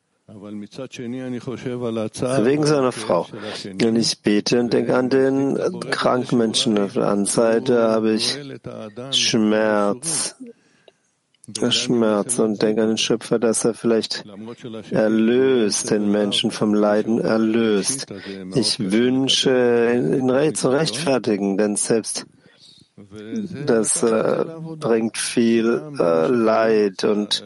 wegen 2.44 2.66
seiner 2.66 2.92
Frau. 2.92 3.26
Und 3.66 3.96
ich 3.96 4.22
bete 4.22 4.60
und 4.60 4.72
denke 4.72 4.96
an 4.96 5.10
den 5.10 5.58
kranken 5.90 6.38
Menschen 6.38 6.78
auf 6.78 6.94
der 6.94 7.04
anderen 7.04 7.26
Seite 7.26 7.82
habe 7.82 8.12
ich 8.12 8.38
Schmerz, 9.10 10.36
Schmerz 11.70 12.38
und 12.38 12.62
denke 12.62 12.82
an 12.82 12.88
den 12.88 12.98
Schöpfer, 12.98 13.38
dass 13.38 13.64
er 13.64 13.74
vielleicht 13.74 14.24
erlöst, 14.90 15.90
den 15.90 16.10
Menschen 16.10 16.50
vom 16.50 16.74
Leiden 16.74 17.20
erlöst. 17.20 18.06
Ich 18.54 18.78
wünsche, 18.78 19.92
ihn 19.94 20.54
zu 20.54 20.68
rechtfertigen, 20.70 21.56
denn 21.56 21.76
selbst 21.76 22.26
das 23.66 24.02
äh, 24.04 24.44
bringt 24.78 25.18
viel 25.18 25.82
äh, 25.98 26.28
Leid 26.28 27.02
und 27.02 27.44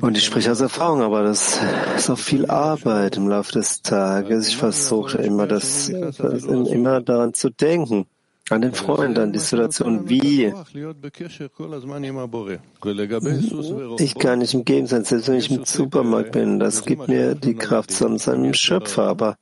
und 0.00 0.16
ich 0.16 0.24
spreche 0.24 0.50
aus 0.50 0.60
Erfahrung, 0.60 1.02
aber 1.02 1.22
das 1.22 1.60
ist 1.96 2.10
auch 2.10 2.18
viel 2.18 2.46
Arbeit 2.46 3.16
im 3.16 3.28
Laufe 3.28 3.52
des 3.52 3.82
Tages. 3.82 4.48
Ich 4.48 4.56
versuche 4.56 5.18
immer, 5.18 5.46
das, 5.46 5.88
immer 5.88 7.00
daran 7.00 7.32
zu 7.32 7.50
denken 7.50 8.06
an 8.50 8.62
den 8.62 8.74
Freund, 8.74 9.18
an 9.18 9.32
die 9.32 9.38
Situation, 9.38 10.08
wie 10.08 10.52
ich 13.98 14.14
kann 14.18 14.38
nicht 14.40 14.54
im 14.54 14.64
Gegensatz, 14.64 15.08
selbst 15.10 15.28
wenn 15.28 15.36
ich 15.36 15.50
im 15.50 15.64
Supermarkt 15.64 16.32
bin, 16.32 16.58
das 16.58 16.84
gibt 16.84 17.08
mir 17.08 17.34
die 17.34 17.54
Kraft 17.54 17.92
zu 17.92 18.18
seinem 18.18 18.52
Schöpfer, 18.54 19.04
aber, 19.04 19.38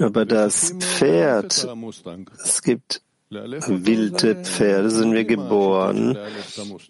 aber 0.00 0.26
das 0.26 0.74
Pferd, 0.78 1.66
es 2.42 2.62
gibt 2.62 3.03
wilde 3.30 4.36
Pferde 4.36 4.90
sind 4.90 5.12
wir 5.12 5.24
geboren, 5.24 6.16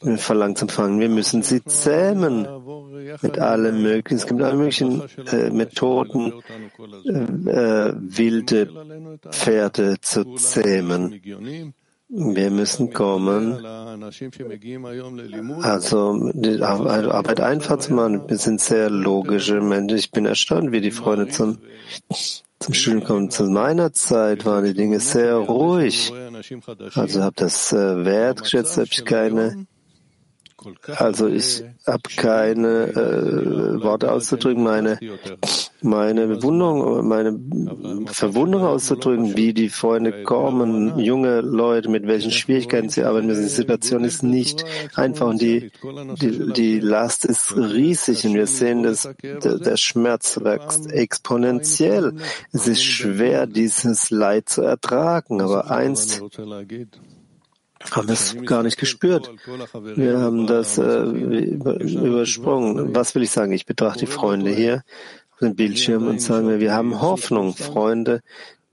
wir 0.02 0.18
verlangen 0.18 0.56
zu 0.56 0.66
fangen. 0.66 1.00
Wir 1.00 1.08
müssen 1.08 1.42
sie 1.42 1.64
zähmen 1.64 2.46
mit 3.22 3.38
allem 3.38 3.82
Möglichen. 3.82 4.16
Es 4.16 4.26
gibt 4.26 4.42
alle 4.42 4.56
möglichen 4.56 5.02
äh, 5.30 5.50
Methoden, 5.50 6.32
äh, 7.06 7.92
wilde 7.96 8.68
Pferde 9.30 10.00
zu 10.00 10.34
zähmen. 10.34 11.20
Wir 12.08 12.50
müssen 12.50 12.92
kommen, 12.92 13.64
also 15.62 16.30
die 16.34 16.62
Arbeit 16.62 17.40
einfach 17.40 17.78
zu 17.78 17.94
machen. 17.94 18.28
Wir 18.28 18.36
sind 18.36 18.60
sehr 18.60 18.90
logische 18.90 19.60
Menschen. 19.60 19.98
Ich 19.98 20.10
bin 20.10 20.26
erstaunt, 20.26 20.70
wie 20.70 20.80
die 20.80 20.90
Freunde 20.90 21.28
zum 21.28 21.58
zum 22.60 22.74
Studium 22.74 23.04
kommen. 23.04 23.30
Zu 23.30 23.44
meiner 23.44 23.92
Zeit 23.92 24.44
waren 24.44 24.64
die 24.64 24.74
Dinge 24.74 25.00
sehr 25.00 25.36
ruhig. 25.36 26.12
Also 26.94 27.22
habe 27.22 27.36
das 27.36 27.72
äh, 27.72 28.04
wertgeschätzt, 28.04 28.76
habe 28.76 28.88
ich 28.90 29.04
keine 29.04 29.66
also 30.96 31.28
ich 31.28 31.64
habe 31.86 32.02
keine 32.16 32.88
äh, 32.88 33.82
Worte 33.82 34.12
auszudrücken, 34.12 34.62
meine, 34.62 34.98
meine 35.82 36.26
Bewunderung, 36.26 37.06
meine 37.06 37.38
Verwunderung 38.06 38.66
auszudrücken, 38.66 39.36
wie 39.36 39.52
die 39.52 39.68
Freunde 39.68 40.22
kommen, 40.22 40.98
junge 40.98 41.40
Leute, 41.40 41.90
mit 41.90 42.06
welchen 42.06 42.30
Schwierigkeiten 42.30 42.88
sie 42.88 43.04
arbeiten 43.04 43.26
müssen. 43.26 43.42
Die 43.42 43.48
Situation 43.48 44.04
ist 44.04 44.22
nicht 44.22 44.64
einfach 44.94 45.28
und 45.28 45.40
die, 45.40 45.70
die, 46.20 46.52
die 46.52 46.80
Last 46.80 47.24
ist 47.24 47.56
riesig 47.56 48.24
und 48.24 48.34
wir 48.34 48.46
sehen, 48.46 48.82
dass 48.82 49.08
der, 49.22 49.58
der 49.58 49.76
Schmerz 49.76 50.40
wächst 50.42 50.90
exponentiell. 50.90 52.14
Es 52.52 52.66
ist 52.66 52.82
schwer, 52.82 53.46
dieses 53.46 54.10
Leid 54.10 54.48
zu 54.48 54.62
ertragen, 54.62 55.40
aber 55.40 55.70
einst 55.70 56.22
haben 57.90 58.08
es 58.08 58.36
gar 58.44 58.62
nicht 58.62 58.78
gespürt. 58.78 59.30
Wir 59.94 60.18
haben 60.18 60.46
das 60.46 60.78
äh, 60.78 61.02
übersprungen. 61.02 62.94
Was 62.94 63.14
will 63.14 63.22
ich 63.22 63.30
sagen? 63.30 63.52
Ich 63.52 63.66
betrachte 63.66 64.00
die 64.00 64.10
Freunde 64.10 64.50
hier 64.50 64.82
auf 65.32 65.38
dem 65.40 65.54
Bildschirm 65.54 66.06
und 66.06 66.20
sage 66.20 66.46
mir, 66.46 66.60
wir 66.60 66.74
haben 66.74 67.00
Hoffnung, 67.00 67.54
Freunde. 67.54 68.20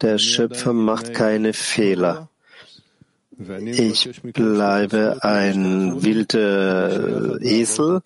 Der 0.02 0.18
Schöpfer 0.18 0.74
macht 0.74 1.14
keine 1.14 1.54
Fehler. 1.54 2.31
Ich 3.66 4.22
bleibe 4.34 5.18
ein 5.22 6.04
wilder 6.04 7.42
Esel 7.42 8.02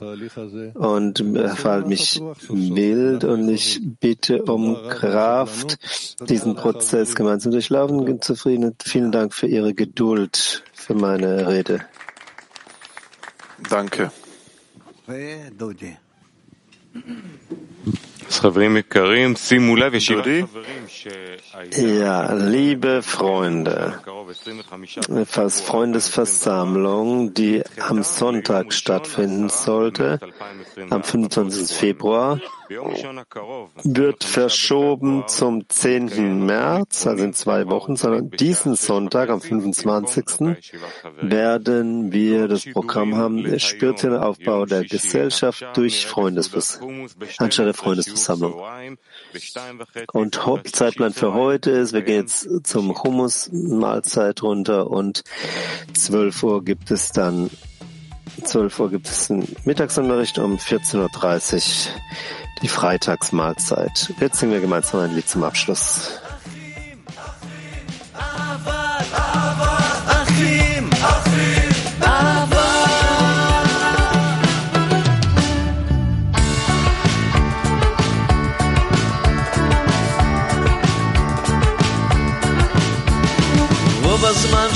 und 0.73 1.17
verhalte 1.17 1.87
mich 1.87 2.21
wild 2.49 3.23
und 3.23 3.49
ich 3.49 3.81
bitte 3.99 4.43
um 4.43 4.75
Kraft, 4.89 5.77
diesen 6.29 6.55
Prozess 6.55 7.15
gemeinsam 7.15 7.51
durchlaufen. 7.51 8.21
Zufrieden. 8.21 8.75
Vielen 8.83 9.11
Dank 9.11 9.33
für 9.33 9.47
Ihre 9.47 9.73
Geduld 9.73 10.63
für 10.73 10.93
meine 10.93 11.47
Rede. 11.47 11.81
Danke. 13.69 14.11
Ja, 21.71 22.33
liebe 22.33 23.01
Freunde, 23.01 23.99
Freundesversammlung, 25.61 27.33
die 27.33 27.63
am 27.79 28.03
Sonntag 28.03 28.73
stattfinden 28.73 29.49
sollte, 29.49 30.19
am 30.89 31.03
25. 31.03 31.75
Februar, 31.75 32.39
wird 33.83 34.23
verschoben 34.23 35.23
zum 35.27 35.67
10. 35.67 36.45
März, 36.45 37.07
also 37.07 37.23
in 37.23 37.33
zwei 37.33 37.67
Wochen, 37.67 37.95
sondern 37.95 38.29
diesen 38.29 38.75
Sonntag, 38.75 39.29
am 39.29 39.41
25. 39.41 40.55
werden 41.21 42.11
wir 42.11 42.47
das 42.47 42.65
Programm 42.65 43.15
haben, 43.15 43.59
spiritueller 43.59 44.25
Aufbau 44.25 44.65
der 44.65 44.83
Gesellschaft 44.83 45.65
durch 45.73 46.05
Freundesversammlung, 46.05 47.09
anstelle 47.37 47.67
der 47.67 47.73
Freundesversammlung. 47.75 48.61
Und 50.13 50.39
Zeitplan 50.71 51.13
für 51.13 51.33
heute 51.33 51.71
ist, 51.71 51.93
wir 51.93 52.01
gehen 52.01 52.21
jetzt 52.21 52.47
zum 52.65 53.03
Hummus-Mahlzeit 53.03 54.41
runter 54.43 54.89
und 54.89 55.23
12 55.93 56.43
Uhr 56.43 56.63
gibt 56.63 56.91
es 56.91 57.11
dann 57.11 57.49
12 58.43 58.79
Uhr 58.79 58.89
gibt 58.89 59.07
es 59.07 59.31
einen 59.31 59.47
Mittagsunterricht 59.65 60.39
um 60.39 60.57
14.30 60.57 60.97
Uhr 61.55 62.01
die 62.61 62.67
Freitagsmahlzeit. 62.67 64.13
Jetzt 64.19 64.39
singen 64.39 64.53
wir 64.53 64.61
gemeinsam 64.61 65.01
ein 65.01 65.13
Lied 65.13 65.27
zum 65.27 65.43
Abschluss. 65.43 66.19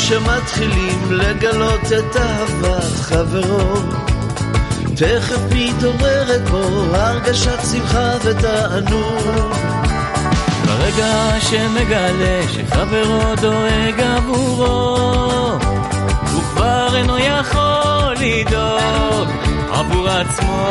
שמתחילים 0.09 1.11
לגלות 1.11 1.85
את 1.85 2.15
אהבת 2.15 2.83
חברו. 3.01 3.73
תכף 4.95 5.39
מתעוררת 5.55 6.49
בו 6.49 6.95
הרגשת 6.95 7.59
שמחה 7.71 8.11
ותענוג. 8.23 9.53
ברגע 10.65 11.39
שמגלה 11.39 12.41
שחברו 12.53 13.35
דואג 13.41 13.99
עבורו, 13.99 15.57
הוא 16.31 16.41
כבר 16.53 16.95
אינו 16.95 17.17
יכול 17.17 18.15
לדאוג. 18.19 19.29
עבור 19.71 20.09
עצמו, 20.09 20.69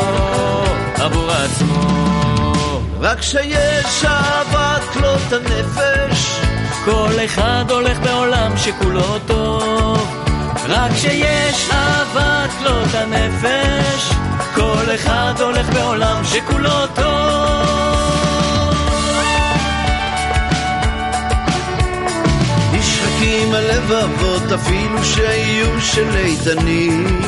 עבור 0.94 1.30
עצמו. 1.30 2.08
רק 3.00 3.18
כשיש 3.18 4.04
אהבת 4.04 4.82
כלות 4.92 5.32
הנפש, 5.32 6.40
כל 6.84 7.24
אחד 7.24 7.64
הולך 7.70 7.98
בעולם 7.98 8.56
שכולו 8.56 9.18
טוב. 9.26 10.14
רק 10.68 10.92
כשיש 10.92 11.70
אהבת 11.70 12.50
כלות 12.58 12.94
הנפש, 12.94 14.12
כל 14.54 14.94
אחד 14.94 15.34
הולך 15.40 15.68
בעולם 15.74 16.24
שכולו 16.24 16.86
טוב. 16.94 17.08
נשחקים 22.72 23.54
הלבבות 23.54 24.52
אפילו 24.52 25.04
שיהיו 25.04 25.80
של 25.80 26.16
איתנים. 26.16 27.20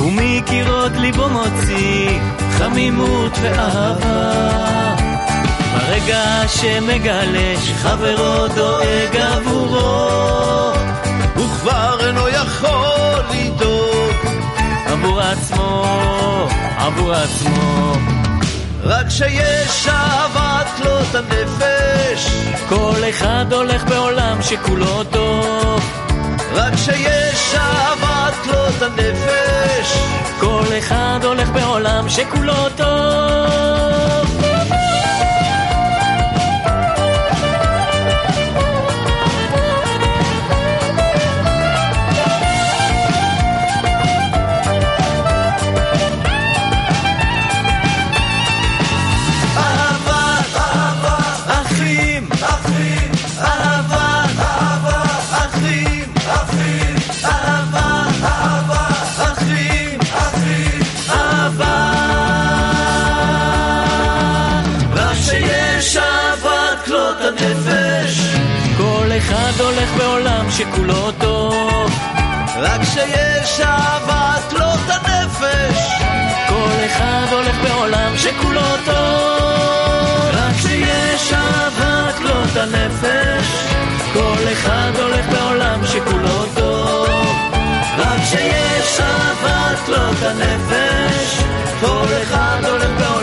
ומקירות 0.00 0.92
ליבו 0.96 1.28
מוציא 1.28 2.20
חמימות 2.58 3.32
ואהבה. 3.42 4.85
ברגע 5.76 6.48
שמגלה 6.48 7.54
שחברו 7.64 8.48
דואג 8.54 9.16
עבורו, 9.16 10.08
הוא 11.34 11.48
כבר 11.60 11.98
אינו 12.06 12.28
יכול 12.28 13.20
לדאוג 13.30 14.16
עבור 14.86 15.20
עצמו, 15.20 15.84
עבור 16.76 17.12
עצמו. 17.12 17.92
רק 18.82 19.06
כשיש 19.06 19.88
אהבת 19.88 20.66
כלות 20.76 21.14
הנפש, 21.14 22.30
כל 22.68 23.00
אחד 23.10 23.52
הולך 23.52 23.84
בעולם 23.84 24.42
שכולו 24.42 25.04
טוב. 25.04 25.80
רק 26.52 26.74
כשיש 26.74 27.54
אהבת 27.54 28.34
כלות 28.44 28.82
הנפש, 28.82 29.98
כל 30.40 30.64
אחד 30.78 31.18
הולך 31.22 31.48
בעולם 31.48 32.08
שכולו 32.08 32.68
טוב. 32.76 34.85
שכולו 70.56 71.12
טוב. 71.12 71.90
רק 72.56 72.80
שיש 72.84 73.60
אהבת 73.60 74.50
כלות 74.50 74.80
הנפש, 74.88 75.90
כל 76.48 76.86
אחד 76.86 77.26
הולך 77.30 77.56
בעולם 77.62 78.16
שכולו 78.16 78.76
טוב. 78.84 80.30
רק 80.32 80.56
שיש 80.62 81.32
אהבת 81.32 82.14
כלות 82.18 82.56
הנפש, 82.56 83.46
כל 84.12 84.52
אחד 84.52 84.90
הולך 84.98 85.26
בעולם 85.28 85.80
שכולו 85.86 86.46
טוב. 86.54 87.08
רק 87.98 88.20
שיש 88.24 89.00
אהבת 89.00 89.78
כלות 89.86 90.22
הנפש, 90.22 91.42
כל 91.80 92.06
אחד 92.22 92.58
הולך 92.64 92.90
בעולם 92.98 93.16